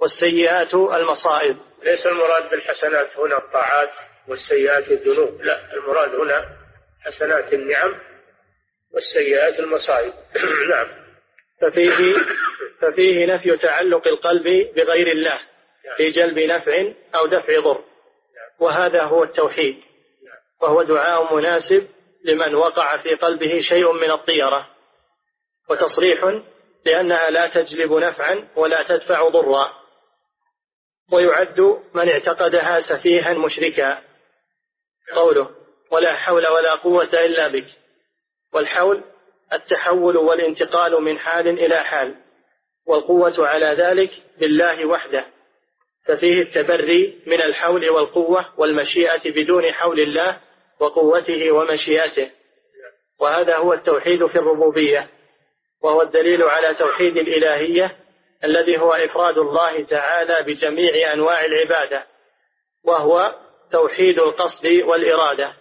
[0.00, 1.56] والسيئات المصائب.
[1.84, 3.90] ليس المراد بالحسنات هنا الطاعات
[4.28, 5.42] والسيئات الذنوب.
[5.42, 6.56] لا المراد هنا
[7.04, 8.00] حسنات النعم
[8.94, 10.12] والسيئات المصائب.
[10.70, 11.04] نعم.
[11.60, 12.14] ففيه
[12.80, 14.44] ففيه نفي تعلق القلب
[14.76, 15.40] بغير الله
[15.96, 17.84] في جلب نفع أو دفع ضر.
[18.60, 19.76] وهذا هو التوحيد.
[20.62, 21.88] وهو دعاء مناسب
[22.24, 24.68] لمن وقع في قلبه شيء من الطيرة.
[25.70, 26.40] وتصريح
[26.86, 29.83] لأنها لا تجلب نفعا ولا تدفع ضرا.
[31.12, 31.60] ويعد
[31.94, 34.02] من اعتقدها سفيها مشركا.
[35.14, 35.50] قوله
[35.90, 37.66] ولا حول ولا قوة إلا بك.
[38.52, 39.04] والحول
[39.52, 42.14] التحول والانتقال من حال إلى حال
[42.86, 45.26] والقوة على ذلك بالله وحده.
[46.06, 50.40] ففيه التبري من الحول والقوة والمشيئة بدون حول الله
[50.80, 52.30] وقوته ومشيئته.
[53.20, 55.10] وهذا هو التوحيد في الربوبية
[55.82, 57.96] وهو الدليل على توحيد الإلهية
[58.44, 62.06] الذي هو إفراد الله تعالى بجميع أنواع العبادة
[62.84, 63.34] وهو
[63.72, 65.54] توحيد القصد والإرادة.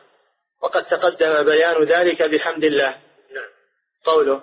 [0.62, 2.98] وقد تقدم بيان ذلك بحمد الله.
[4.04, 4.42] قوله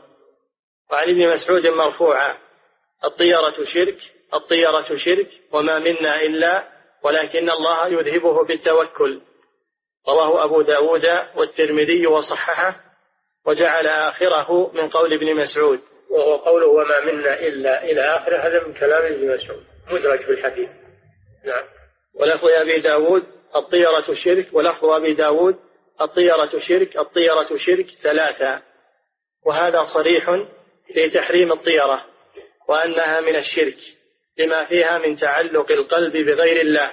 [0.92, 2.38] وعن ابن مسعود مرفوعا
[3.04, 3.98] الطيرة شرك
[4.34, 6.68] الطيرة شرك وما منا إلا
[7.02, 9.20] ولكن الله يذهبه بالتوكل
[10.08, 12.80] رواه أبو داود والترمذي وصححه
[13.46, 15.80] وجعل آخره من قول ابن مسعود.
[16.10, 20.68] وهو قوله وما منا إلا إلى آخره هذا من كلام ابن مسعود مدرج في الحديث
[21.44, 21.64] نعم.
[22.14, 23.22] ولفظ أبي داود
[23.56, 24.48] الطيرة شرك.
[24.52, 25.56] ولفظ أبي داود
[26.00, 28.62] الطيرة شرك الطيرة شرك ثلاثة.
[29.46, 30.30] وهذا صريح
[30.94, 32.04] في تحريم الطيرة
[32.68, 33.76] وأنها من الشرك
[34.38, 36.90] لما فيها من تعلق القلب بغير الله.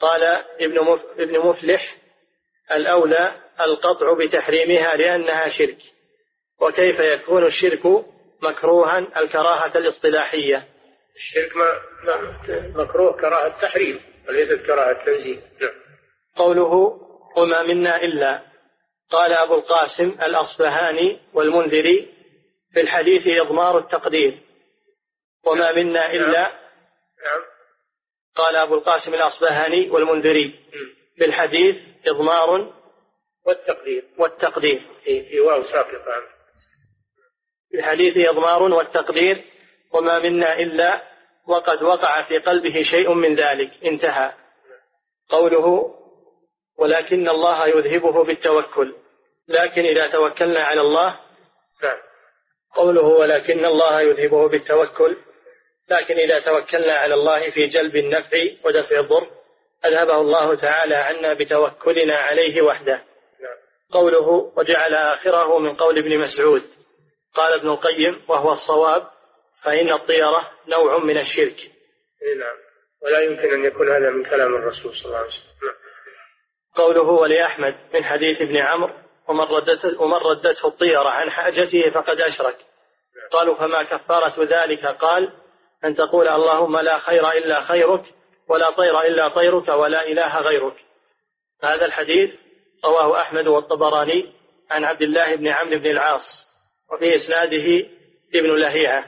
[0.00, 0.22] قال
[0.60, 1.96] ابن ابن مفلح
[2.74, 5.78] الأولى القطع بتحريمها لأنها شرك.
[6.60, 7.86] وكيف يكون الشرك
[8.42, 10.68] مكروها الكراهة الاصطلاحية.
[11.16, 15.72] الشرك ما مكروه كراهة تحريم وليست كراهة تنزيل نعم.
[16.36, 17.00] قوله
[17.36, 18.42] وما منا إلا
[19.10, 22.14] قال أبو القاسم الأصبهاني والمنذري
[22.72, 24.42] في الحديث إضمار التقدير.
[25.44, 26.42] وما منا إلا
[27.24, 27.42] نعم.
[28.34, 30.60] قال أبو القاسم الأصبهاني والمنذري
[31.16, 31.76] في الحديث
[32.08, 32.72] إضمار
[33.46, 34.04] والتقدير.
[34.18, 34.86] والتقدير.
[35.04, 36.35] في, في واو ساقطة.
[37.70, 39.44] في الحديث إضمار والتقدير
[39.92, 41.02] وما منا إلا
[41.46, 43.70] وقد وقع في قلبه شيء من ذلك.
[43.84, 44.32] انتهى.
[45.28, 45.94] قوله
[46.78, 48.94] ولكن الله يذهبه بالتوكل.
[49.48, 51.20] لكن إذا توكلنا على الله
[51.82, 51.96] نعم.
[52.74, 55.16] قوله ولكن الله يذهبه بالتوكل
[55.90, 59.30] لكن إذا توكلنا على الله في جلب النفع ودفع الضر
[59.86, 62.92] أذهبه الله تعالى عنا بتوكلنا عليه وحده.
[62.92, 63.56] نعم.
[63.90, 66.62] قوله وجعل آخره من قول ابن مسعود.
[67.36, 69.08] قال ابن القيم وهو الصواب
[69.62, 71.56] فإن الطيرة نوع من الشرك.
[72.38, 72.56] نعم.
[73.02, 75.52] ولا يمكن أن يكون هذا من كلام الرسول صلى الله عليه وسلم.
[75.62, 75.74] نعم.
[76.74, 78.94] قوله ولأحمد من حديث ابن عمرو
[79.28, 82.56] ومن ردته, ومن ردته الطيرة عن حاجته فقد أشرك.
[83.30, 85.32] قالوا فما كفارة ذلك؟ قال
[85.84, 88.04] أن تقول اللهم لا خير إلا خيرك
[88.48, 90.76] ولا طير إلا طيرك ولا إله غيرك.
[91.62, 92.30] هذا الحديث
[92.84, 94.32] رواه أحمد والطبراني
[94.70, 96.46] عن عبد الله بن عمرو بن العاص.
[96.92, 97.88] وفي إسناده
[98.34, 99.04] ابن لهيعة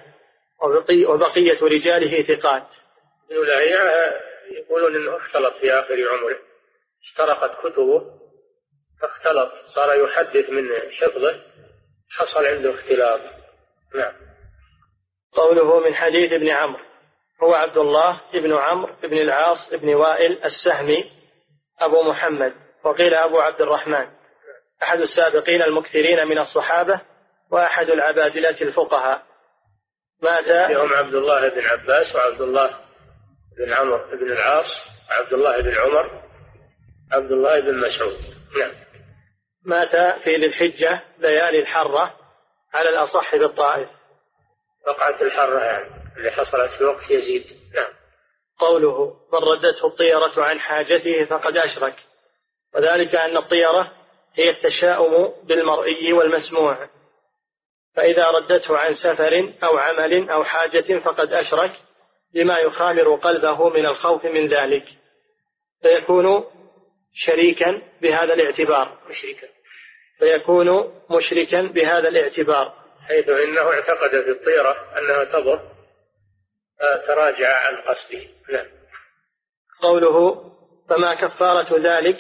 [1.09, 2.67] وبقية رجاله ثقات.
[3.31, 4.21] ابن لهيعة
[4.51, 6.39] يقولون أنه اختلط في آخر عمره.
[7.11, 8.19] افترقت كتبه
[9.01, 11.43] فاختلط صار يحدث من حفظه
[12.11, 13.21] حصل عنده اختلاط.
[13.95, 14.13] نعم.
[15.33, 16.85] قوله من حديث ابن عمرو
[17.43, 21.11] هو عبد الله بن عمرو بن العاص بن وائل السهمي
[21.81, 22.55] أبو محمد
[22.85, 24.09] وقيل أبو عبد الرحمن.
[24.83, 27.01] أحد السابقين المكثرين من الصحابة
[27.51, 29.23] وأحد العبادلة الفقهاء.
[30.23, 32.71] مات فيهم عبد الله بن عباس وعبد الله
[33.59, 34.67] بن عمرو بن العاص
[35.11, 36.23] وعبد الله بن عمر
[37.13, 38.19] عبد الله بن مسعود.
[38.59, 38.73] نعم.
[39.65, 42.15] مات في ذي الحجة ليالي الحرة
[42.75, 43.89] على الأصح بالطائف.
[44.87, 47.45] وقعت الحرة يعني اللي حصلت في وقت يزيد.
[47.75, 47.93] نعم.
[48.59, 51.95] قوله من ردته الطيرة عن حاجته فقد أشرك
[52.75, 53.93] وذلك أن الطيرة
[54.35, 56.89] هي التشاؤم بالمرئي والمسموع.
[57.99, 61.73] فإذا ردته عن سفر أو عمل أو حاجة فقد أشرك
[62.35, 64.85] بما يخامر قلبه من الخوف من ذلك.
[65.83, 66.45] فيكون
[67.13, 68.99] شريكا بهذا الاعتبار.
[69.11, 69.49] مشركا.
[70.19, 72.75] فيكون مشركا بهذا الاعتبار.
[73.09, 75.61] حيث إنه اعتقد في الطيرة أنها تضر
[77.07, 78.21] تراجع عن قصده.
[78.53, 78.67] نعم.
[79.83, 80.45] قوله
[80.91, 82.19] فما كفارة ذلك؟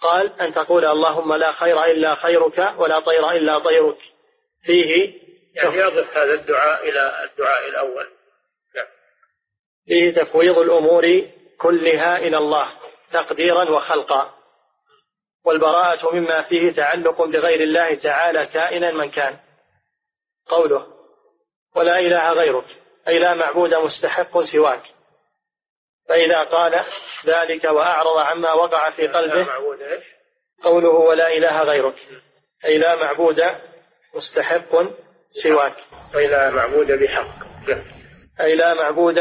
[0.00, 4.09] قال أن تقول اللهم لا خير إلا خيرك ولا طير إلا طيرك.
[4.62, 5.20] فيه
[5.54, 8.08] يعني يضف هذا الدعاء إلى الدعاء الأول.
[8.76, 8.86] نعم.
[9.86, 12.72] فيه تفويض الأمور كلها إلى الله
[13.12, 14.34] تقديرا وخلقا.
[15.44, 19.38] والبراءة مما فيه تعلق بغير الله تعالى كائنا من كان.
[20.46, 20.86] قوله
[21.76, 22.66] ولا إله غيرك
[23.08, 24.82] أي لا معبود مستحق سواك.
[26.08, 26.84] فإذا قال
[27.26, 29.46] ذلك وأعرض عما وقع في قلبه
[30.62, 31.94] قوله ولا إله غيرك
[32.64, 33.40] أي لا معبود
[34.14, 34.82] مستحق
[35.30, 35.76] سواك.
[36.14, 37.26] أي لا معبود بحق.
[38.40, 39.20] أي لا معبود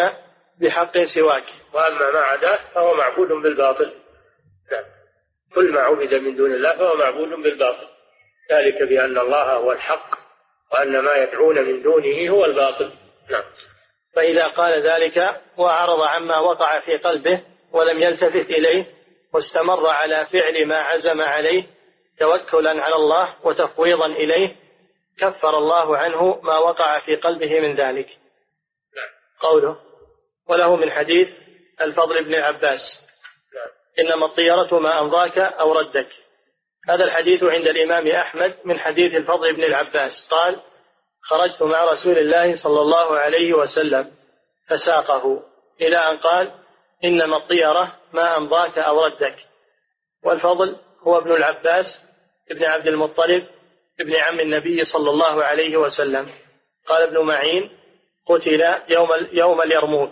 [0.61, 1.43] بحق سواك.
[1.73, 3.93] وأما ما عداه فهو معبود بالباطل.
[4.71, 4.83] نعم.
[5.55, 7.87] كل ما عبد من دون الله فهو معبود بالباطل.
[8.51, 10.15] ذلك بأن الله هو الحق
[10.73, 12.93] وأن ما يدعون من دونه هو الباطل.
[13.29, 13.43] نعم.
[14.15, 18.85] فإذا قال ذلك وأعرض عما وقع في قلبه ولم يلتفت إليه
[19.33, 21.63] واستمر على فعل ما عزم عليه
[22.19, 24.55] توكلا على الله وتفويضا إليه
[25.21, 28.07] كفر الله عنه ما وقع في قلبه من ذلك.
[29.39, 29.77] قوله
[30.47, 31.27] وله من حديث
[31.81, 33.09] الفضل بن عباس.
[33.99, 36.09] إنما الطيرة ما أمضاك أو ردك
[36.89, 40.61] هذا الحديث عند الإمام أحمد من حديث الفضل بن العباس قال
[41.21, 44.11] خرجت مع رسول الله صلى الله عليه وسلم
[44.67, 45.43] فساقه
[45.81, 46.51] إلى أن قال
[47.03, 49.35] إنما الطيرة ما أمضاك أو ردك
[50.23, 52.01] والفضل هو ابن العباس
[52.51, 53.47] ابن عبد المطلب
[53.99, 56.29] ابن عم النبي صلى الله عليه وسلم.
[56.87, 57.77] قال ابن معين
[58.25, 60.11] قتل يوم يوم اليرموك.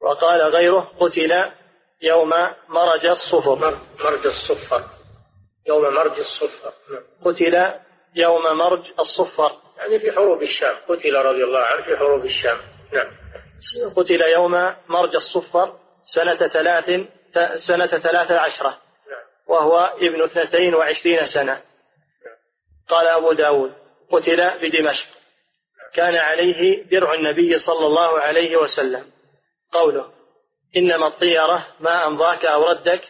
[0.00, 1.52] وقال غيره قتل
[2.02, 2.30] يوم
[2.68, 3.58] مرج الصفر.
[4.04, 4.82] مرج الصفر.
[5.68, 6.72] يوم مرج الصفر.
[7.24, 7.74] قتل
[8.14, 9.52] يوم مرج الصفر.
[9.78, 10.76] يعني في حروب الشام.
[10.88, 12.58] قتل رضي الله عنه في حروب الشام.
[12.92, 13.10] نعم.
[13.96, 16.84] قتل يوم مرج الصفر سنة ثلاث
[17.56, 18.68] سنة ثلاث عشرة.
[18.68, 19.24] نعم.
[19.46, 21.62] وهو ابن اثنتين وعشرين سنة.
[22.88, 23.72] قال أبو داود
[24.10, 25.06] قتل بدمشق.
[25.94, 29.12] كان عليه درع النبي صلى الله عليه وسلم.
[29.72, 30.12] قوله
[30.76, 33.00] إنما الطيرة ما أمضاك أو ردك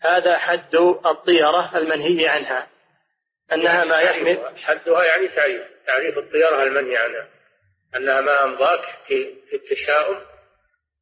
[0.00, 0.74] هذا حد
[1.06, 2.68] الطيرة المنهي عنها.
[3.52, 7.28] أنها ما يحمل حدها يعني تعريف تعريف الطيرة المنهي عنها.
[7.96, 10.20] أنها ما أمضاك في التشاؤم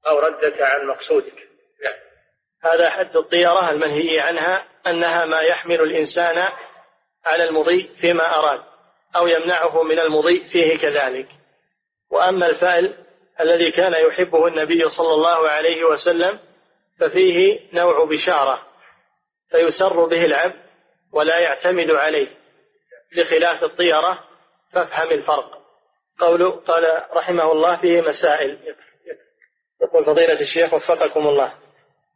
[0.06, 1.48] أو ردك عن مقصودك.
[1.84, 1.94] نعم.
[2.62, 6.48] هذا حد الطيرة المنهي عنها أنها ما يحمل الإنسان
[7.24, 8.60] على المضي فيما أراد
[9.16, 11.28] أو يمنعه من المضي فيه كذلك.
[12.10, 13.04] وأما الفعل
[13.40, 16.38] الذي كان يحبه النبي صلى الله عليه وسلم
[16.98, 18.66] ففيه نوع بشارة
[19.50, 20.62] فيسر به العبد
[21.12, 22.28] ولا يعتمد عليه
[23.16, 24.24] بخلاف الطيرة
[24.72, 25.62] فافهم الفرق.
[26.18, 28.58] قوله قال رحمه الله فيه مسائل.
[29.82, 31.54] يقول فضيلة الشيخ وفقكم الله.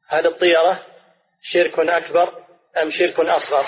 [0.08, 0.86] هل الطيرة
[1.42, 2.44] شرك أكبر
[2.82, 3.66] أم شرك أصغر؟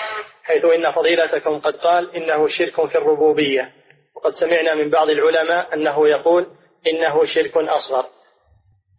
[0.49, 3.73] حيث إن فضيلتكم قد قال إنه شرك في الربوبية.
[4.15, 6.47] وقد سمعنا من بعض العلماء أنه يقول
[6.87, 8.05] إنه شرك أصغر.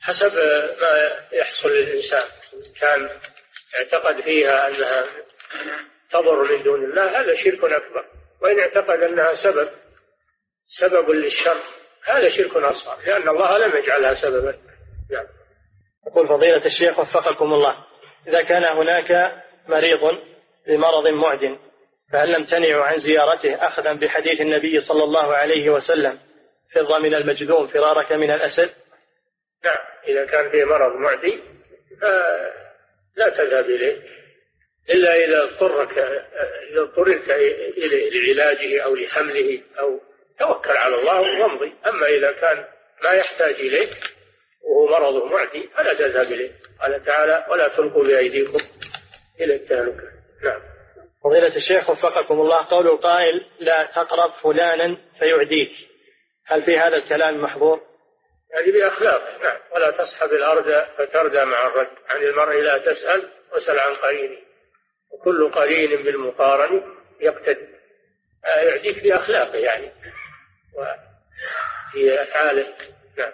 [0.00, 0.32] حسب
[0.80, 2.24] ما يحصل للإنسان
[2.80, 3.08] كان
[3.78, 5.06] اعتقد فيها أنها
[6.10, 8.04] تضر من دون الله هذا شرك أكبر.
[8.42, 9.68] وإن اعتقد أنها سبب
[10.66, 11.62] سبب للشر
[12.04, 14.54] هذا شرك أصغر لأن الله لم يجعلها سببا.
[15.10, 15.26] نعم.
[16.06, 17.84] يقول فضيلة الشيخ وفقكم الله
[18.28, 20.18] إذا كان هناك مريض
[20.66, 21.58] بمرض معد
[22.12, 26.18] فهل نمتنع عن زيارته أخذا بحديث النبي صلى الله عليه وسلم
[26.74, 28.70] فر من المجذوم فرارك من الأسد؟
[29.64, 31.42] نعم إذا كان فيه مرض معدي
[32.00, 34.02] فلا تذهب إليه
[34.90, 35.98] إلا إذا اضطرك
[36.70, 37.28] إذا اضطررت
[38.12, 40.00] لعلاجه أو لحمله أو
[40.38, 41.72] توكل على الله وامضي.
[41.86, 42.64] أما إذا كان
[43.04, 43.90] ما يحتاج إليك
[44.62, 46.50] وهو مرض معدي فلا تذهب إليه.
[46.80, 48.58] قال تعالى ولا تلقوا بأيديكم
[49.40, 50.19] إلى التهلكة.
[50.44, 50.60] نعم.
[51.24, 55.72] فضيلة الشيخ وفقكم الله قول القائل لا تقرب فلانا فيعديك.
[56.46, 57.80] هل في هذا الكلام محظور؟
[58.54, 59.58] هذه بأخلاق نعم.
[59.74, 64.38] ولا تصحب الأرض فتردى مع الرد عن المرء لا تسأل وسل عن قرينه.
[65.12, 66.82] وكل قرين بالمقارن
[67.20, 67.68] يقتدي.
[68.44, 69.92] آه، يعديك بأخلاقه يعني.
[70.74, 72.74] وفي أفعاله
[73.18, 73.32] نعم.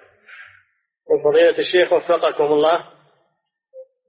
[1.07, 2.93] وفضيلة الشيخ وفقكم الله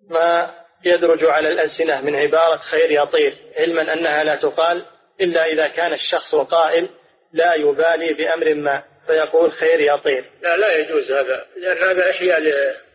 [0.09, 0.55] ما
[0.85, 4.85] يدرج على الألسنة من عبارة خير يطير علما أنها لا تقال
[5.21, 6.89] إلا إذا كان الشخص قائل
[7.33, 10.31] لا يبالي بأمر ما فيقول خير يطير.
[10.41, 12.39] لا لا يجوز هذا لأن هذا إحياء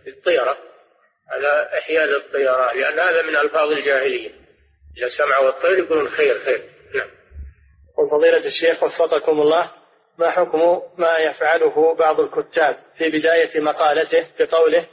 [0.07, 0.59] للطيرة.
[1.33, 4.31] هذا إحياء للطيرة لأن هذا من ألفاظ الجاهلية.
[4.99, 6.63] إذا سمعوا الطير يقولون خير خير.
[6.95, 7.11] نعم.
[7.99, 9.71] وفضيلة الشيخ وفقكم الله
[10.19, 14.87] ما حكم ما يفعله بعض الكتاب في بداية مقالته بقوله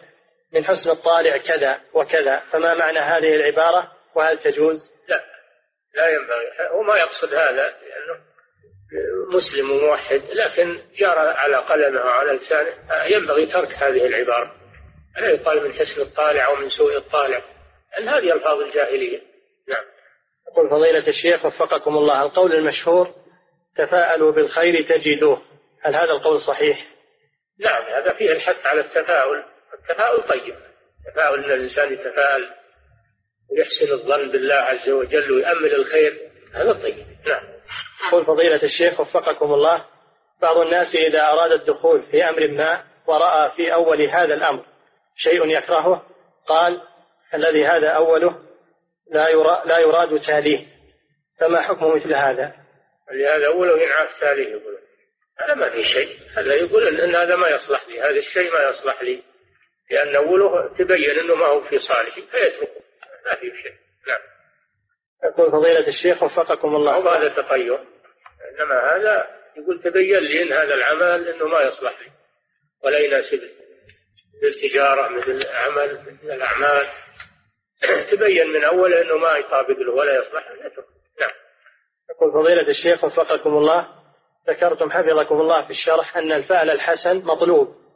[0.54, 4.78] من حسن الطالع كذا وكذا فما معنى هذه العبارة؟ وهل تجوز؟
[5.10, 5.24] لا
[5.95, 6.45] لا ينبغي.
[6.72, 8.30] هو ما يقصد هذا لأنه
[9.34, 12.74] مسلم وموحد لكن جار على قلمه وعلى لسانه.
[13.06, 14.56] ينبغي ترك هذه العبارة.
[15.18, 17.43] لا يقال من حسن الطالع أو من سوء الطالع
[17.93, 19.22] لأن هذه ألفاظ الجاهلية.
[19.68, 19.84] نعم.
[20.52, 23.16] يقول فضيلة الشيخ وفقكم الله القول المشهور
[23.78, 25.41] تفاءلوا بالخير تجدوه.
[25.82, 26.88] هل هذا القول صحيح؟
[27.60, 29.43] نعم هذا فيه الحث على التفاؤل.
[29.90, 30.56] التفاؤل طيب.
[31.14, 32.50] تفاؤل إن الإنسان يتفاءل
[33.52, 37.06] ويحسن الظن بالله عز وجل ويأمل الخير هذا طيب.
[37.28, 37.44] نعم.
[38.08, 39.86] يقول فضيلة الشيخ وفقكم الله
[40.42, 44.66] بعض الناس إذا أراد الدخول في أمر ما ورأى في أول هذا الأمر
[45.16, 46.04] شيء يكرهه
[46.47, 46.82] قال
[47.34, 48.39] الذي هذا أوله
[49.12, 50.68] لا يرى لا يراد تاليه.
[51.39, 52.54] فما حكم مثل هذا؟
[53.12, 54.78] لهذا أوله ينعاف تاليه يقول.
[55.39, 56.18] هذا ما في شيء.
[56.38, 59.24] هذا يقول إن هذا ما يصلح لي هذا الشيء ما يصلح لي.
[59.91, 62.82] لأن أوله تبين أنه ما هو في صالحه فيتركه.
[63.25, 63.74] ما في شيء.
[64.07, 64.20] نعم.
[65.24, 66.93] يقول فضيلة الشيخ وفقكم الله.
[66.93, 67.79] هو هذا تطير
[68.49, 72.11] إنما هذا يقول تبين لي أن هذا العمل أنه ما يصلح لي.
[72.83, 73.59] ولا يناسبني
[74.37, 76.87] مثل التجارة مثل العمل مثل الأعمال.
[78.11, 80.86] تبين من أول أنه ما يطابق له ولا يصلح يترك
[81.21, 81.32] نعم.
[82.09, 83.99] يقول فضيلة الشيخ وفقكم الله.
[84.49, 87.88] ذكرتم حفظكم الله في الشرح أن الفعل الحسن مطلوب.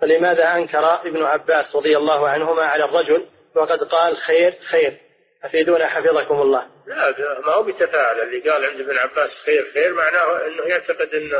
[0.00, 5.00] فلماذا أنكر ابن عباس رضي الله عنهما على الرجل وقد قال خير خير؟
[5.44, 6.66] أفيدونا حفظكم الله.
[6.86, 7.14] لا
[7.46, 8.20] ما هو بتفاعل.
[8.20, 11.30] اللي قال عند ابن عباس خير خير معناه إنه يعتقد إن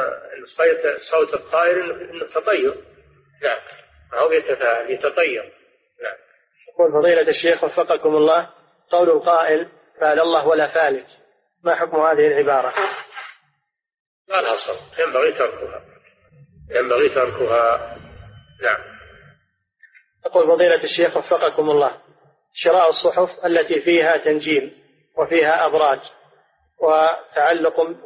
[0.57, 2.74] صوت صوت الطائر انه تطير.
[3.43, 3.59] نعم
[4.12, 5.43] ما هو يتفاعل يتطير.
[6.03, 6.16] نعم
[6.73, 8.51] يقول فضيلة الشيخ وفقكم الله
[8.91, 9.69] قول القائل
[10.01, 11.07] فعل الله ولا فالك
[11.65, 12.74] ما حكم هذه العبارة؟
[14.28, 15.85] لا الأصل ينبغي تركها.
[16.70, 17.97] ينبغي تركها.
[18.62, 18.81] نعم.
[20.27, 22.01] يقول فضيلة الشيخ وفقكم الله.
[22.53, 24.81] شراء الصحف التي فيها تنجيم
[25.16, 26.01] وفيها أبراج
[26.78, 27.97] وتعلق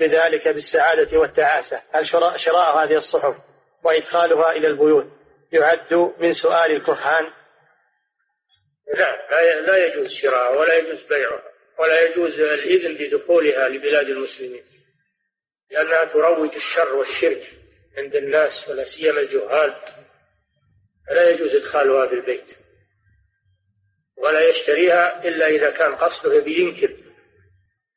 [0.00, 3.34] بذلك بالسعادة والتعاسة هل شراء, شراء هذه الصحف
[3.84, 5.06] وإدخالها إلى البيوت
[5.52, 7.24] يعد من سؤال الكهان؟
[8.94, 11.42] لا لا يجوز شراءها ولا يجوز بيعها
[11.78, 14.62] ولا يجوز الإذن بدخولها لبلاد المسلمين
[15.70, 17.52] لأنها تروج الشر والشرك.
[17.96, 19.74] عند الناس ولا سيما الجهال.
[21.08, 22.46] فلا يجوز إدخالها في البيت
[24.16, 26.96] ولا يشتريها إلا إذا كان قصده يبي ينكر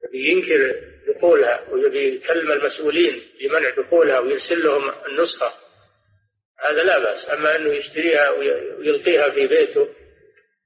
[0.03, 5.53] يبي ينكر دخولها ويبي يكلم المسؤولين بمنع دخولها ويرسل لهم النسخة.
[6.59, 7.29] هذا لا بأس.
[7.29, 9.87] أما أنه يشتريها ويلقيها في بيته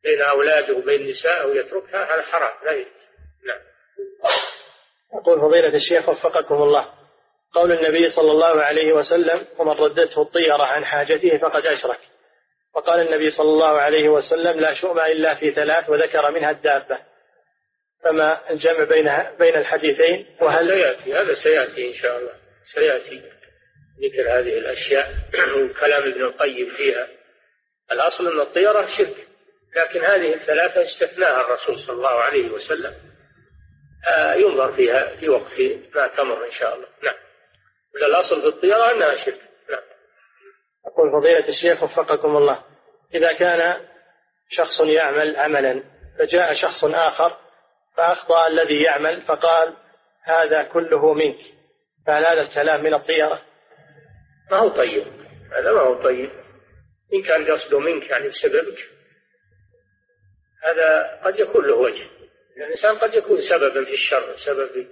[0.03, 2.91] بين أولاده وبين نسائه ويتركها هذا حرام لا يجوز.
[3.45, 3.61] نعم.
[5.13, 7.04] يقول فضيلة الشيخ وفقكم الله.
[7.55, 11.99] قول النبي صلى الله عليه وسلم ومن ردته الطيرة عن حاجته فقد أشرك.
[12.75, 16.99] وقال النبي صلى الله عليه وسلم لا شؤم إلا في ثلاث وذكر منها الدابة.
[18.03, 22.33] فما الجمع بين بين الحديثين؟ وهل سيأتي هذا سيأتي إن شاء الله.
[22.73, 23.21] سيأتي
[24.03, 25.09] ذكر هذه الأشياء
[25.57, 27.07] وكلام ابن القيم فيها.
[27.91, 29.27] الأصل أن الطيرة شرك
[29.75, 32.93] لكن هذه الثلاثة استثناها الرسول صلى الله عليه وسلم.
[34.09, 35.59] آه ينظر فيها في وقت
[35.95, 36.87] ما تمر إن شاء الله.
[37.03, 37.24] نعم.
[38.03, 39.81] الأصل في الطيرة أنها شرك نعم.
[40.87, 42.63] يقول فضيلة الشيخ وفقكم الله.
[43.13, 43.87] إذا كان
[44.49, 45.83] شخص يعمل عملا
[46.19, 47.37] فجاء شخص آخر
[47.97, 49.77] فأخطأ الذي يعمل فقال
[50.23, 51.39] هذا كله منك.
[52.07, 53.41] فهل هذا الكلام من الطيرة؟
[54.51, 55.07] ما هو طيب.
[55.51, 56.29] هذا ما هو طيب.
[57.13, 58.89] إن كان قصده منك يعني بسببك
[60.63, 62.05] هذا قد يكون له وجه.
[62.57, 64.87] الإنسان قد يكون سببا في الشر سبب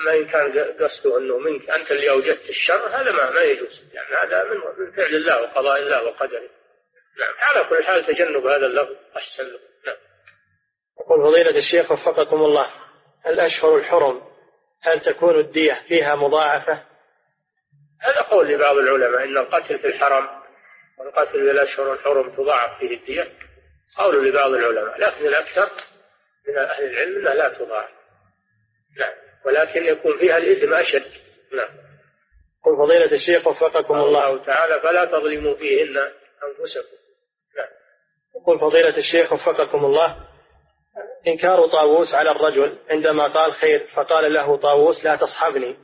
[0.00, 3.84] أما إن كان قصده أنه منك أنت اللي أوجدت الشر هذا ما, ما يجوز.
[3.92, 6.50] يعني هذا من فعل الله وقضاء الله وقدره.
[7.18, 7.34] نعم.
[7.38, 8.96] على كل حال تجنب هذا اللفظ.
[9.16, 9.96] أحسن له نعم.
[11.00, 12.66] يقول فضيلة الشيخ وفقكم الله.
[13.26, 14.22] الأشهر الحرم
[14.82, 16.72] هل تكون الدية فيها مضاعفة؟
[18.02, 20.28] هذا قول لبعض العلماء أن القتل في الحرم
[20.98, 23.32] والقتل في الأشهر الحرم تضاعف فيه الدية.
[23.98, 25.70] قول لبعض العلماء لكن الأكثر
[26.48, 27.90] من أهل العلم أنها لا تضاعف.
[28.98, 29.23] نعم.
[29.46, 31.10] ولكن يكون فيها الإثم أشد.
[31.52, 31.68] نعم.
[32.64, 34.28] قل فضيلة الشيخ وفقكم الله.
[34.28, 35.96] الله تعالى فلا تظلموا فيهن
[36.44, 36.96] أنفسكم.
[37.56, 37.68] نعم.
[38.36, 40.16] يقول فضيلة الشيخ وفقكم الله.
[41.26, 45.76] إنكار طاووس على الرجل عندما قال خير فقال له طاووس لا تصحبني.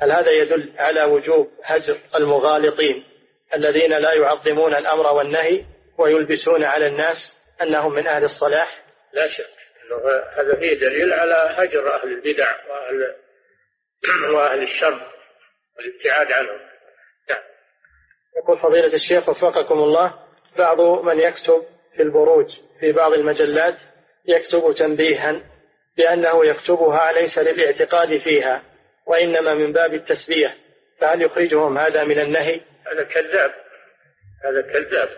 [0.00, 3.04] هل هذا يدل على وجوب هجر المغالطين
[3.54, 5.64] الذين لا يعظمون الأمر والنهي
[5.98, 7.32] ويلبسون على الناس
[7.62, 9.63] أنهم من أهل الصلاح؟ لا شك.
[10.36, 13.14] هذا فيه دليل على هجر أهل البدع وأهل
[14.34, 15.12] وأهل الشر
[15.76, 16.60] والابتعاد عنهم.
[17.30, 17.42] نعم.
[18.36, 20.14] يقول فضيلة الشيخ وفقكم الله
[20.58, 21.66] بعض من يكتب
[21.96, 23.76] في البروج في بعض المجلات
[24.28, 25.42] يكتب تنبيها
[25.96, 28.62] بأنه يكتبها ليس للاعتقاد فيها
[29.06, 30.54] وإنما من باب التسلية
[31.00, 33.54] فهل يخرجهم هذا من النهي؟ هذا كذاب.
[34.44, 35.08] هذا كذاب.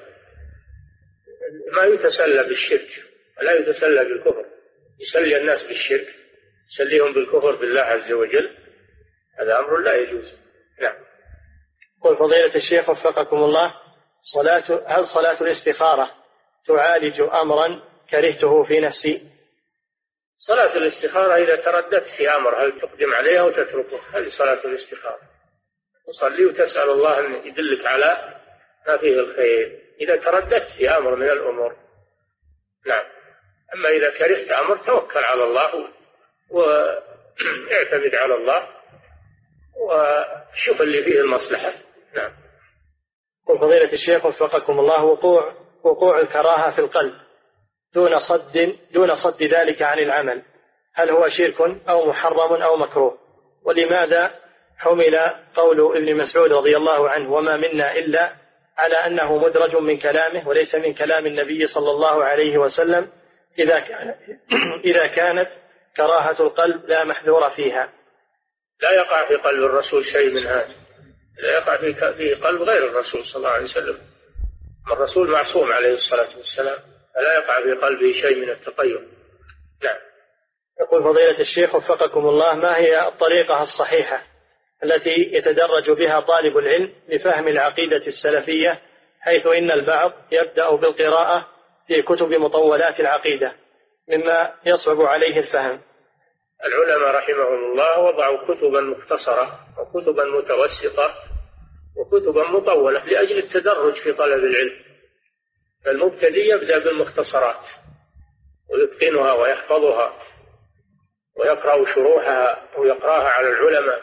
[1.72, 2.88] ما يتسلى بالشرك
[3.38, 4.55] ولا يتسلى بالكفر.
[5.00, 6.14] يسلي الناس بالشرك
[6.68, 8.56] يسليهم بالكفر بالله عز وجل
[9.38, 10.38] هذا أمر لا يجوز.
[10.80, 10.94] نعم.
[12.02, 13.74] قل فضيلة الشيخ وفقكم الله
[14.20, 16.10] صلاة هل صلاة الاستخارة
[16.66, 19.30] تعالج أمرا كرهته في نفسي؟
[20.36, 25.20] صلاة الاستخارة إذا ترددت في أمر هل تقدم عليه أو تتركه هذه صلاة الاستخارة.
[26.06, 28.40] تصلي وتسأل الله أن يدلك على
[28.88, 31.76] ما فيه الخير إذا ترددت في أمر من الأمور.
[32.86, 33.15] نعم.
[33.76, 35.88] أما إذا كرهت أمر توكل على الله
[36.50, 38.68] واعتمد على الله
[39.80, 41.72] وشوف اللي فيه المصلحة.
[42.16, 42.32] نعم.
[43.48, 47.14] قل فضيلة الشيخ وفقكم الله وقوع وقوع الكراهة في القلب
[47.94, 50.42] دون صد دون صد ذلك عن العمل.
[50.94, 53.18] هل هو شرك أو محرم أو مكروه؟
[53.64, 54.34] ولماذا
[54.78, 55.16] حمل
[55.56, 58.34] قول ابن مسعود رضي الله عنه وما منا إلا
[58.78, 63.08] على أنه مدرج من كلامه وليس من كلام النبي صلى الله عليه وسلم
[63.58, 64.16] إذا كانت
[64.84, 65.48] إذا كانت
[65.96, 67.92] كراهة القلب لا محذور فيها.
[68.82, 70.74] لا يقع في قلب الرسول شيء من هذا.
[71.42, 71.76] لا يقع
[72.12, 73.98] في قلب غير الرسول صلى الله عليه وسلم.
[74.92, 76.78] الرسول معصوم عليه الصلاة والسلام.
[77.16, 79.08] فلا يقع في قلبه شيء من التطير
[79.82, 79.96] نعم.
[80.80, 84.22] يقول فضيلة الشيخ وفقكم الله ما هي الطريقة الصحيحة
[84.84, 88.80] التي يتدرج بها طالب العلم لفهم العقيدة السلفية
[89.20, 91.48] حيث إن البعض يبدأ بالقراءة
[91.86, 93.52] في كتب مطولات العقيدة
[94.08, 95.80] مما يصعب عليه الفهم.
[96.64, 101.14] العلماء رحمهم الله وضعوا كتبا مختصرة وكتبا متوسطة
[101.96, 104.86] وكتبا مطولة لأجل التدرج في طلب العلم.
[105.84, 107.64] فالمبتدئ يبدأ بالمختصرات
[108.70, 110.22] ويتقنها ويحفظها
[111.36, 114.02] ويقرأ شروحها ويقرأها على العلماء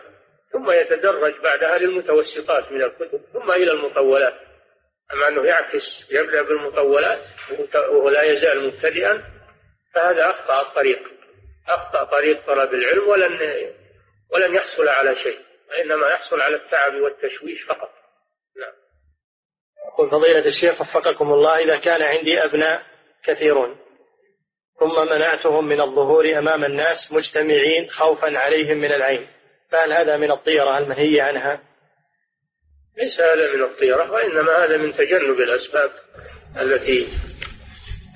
[0.51, 4.33] ثم يتدرج بعدها للمتوسطات من الكتب ثم إلى المطولات.
[5.13, 7.21] أما أنه يعكس يبدأ بالمطولات
[7.75, 9.23] وهو لا يزال مبتدئا
[9.93, 10.99] فهذا أخطأ الطريق.
[11.69, 13.39] أخطأ طريق طلب العلم ولن
[14.33, 15.39] ولن يحصل على شيء
[15.69, 17.89] وإنما يحصل على التعب والتشويش فقط.
[18.59, 18.73] نعم.
[19.87, 22.83] يقول فضيلة الشيخ وفقكم الله إذا كان عندي أبناء
[23.23, 23.77] كثيرون
[24.79, 29.27] ثم منعتهم من الظهور أمام الناس مجتمعين خوفا عليهم من العين
[29.69, 31.61] فهل هذا من الطيرة المنهية عنها؟
[32.97, 35.91] ليس هذا من الطيرة وإنما هذا من تجنب الأسباب
[36.61, 37.07] التي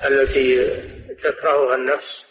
[0.05, 0.65] التي
[1.23, 2.27] تكرهها النفس.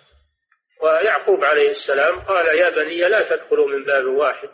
[0.83, 4.49] ويعقوب عليه السلام قال يا بني لا تدخلوا من باب واحد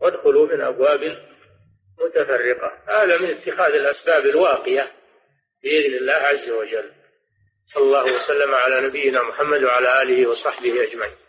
[0.00, 1.00] وادخلوا من أبواب
[2.06, 2.72] متفرقة.
[2.88, 4.92] هذا من اتخاذ الأسباب الواقية
[5.62, 6.92] بإذن الله عز وجل.
[7.66, 11.23] صلى الله وسلم على نبينا محمد وعلى آله وصحبه أجمعين.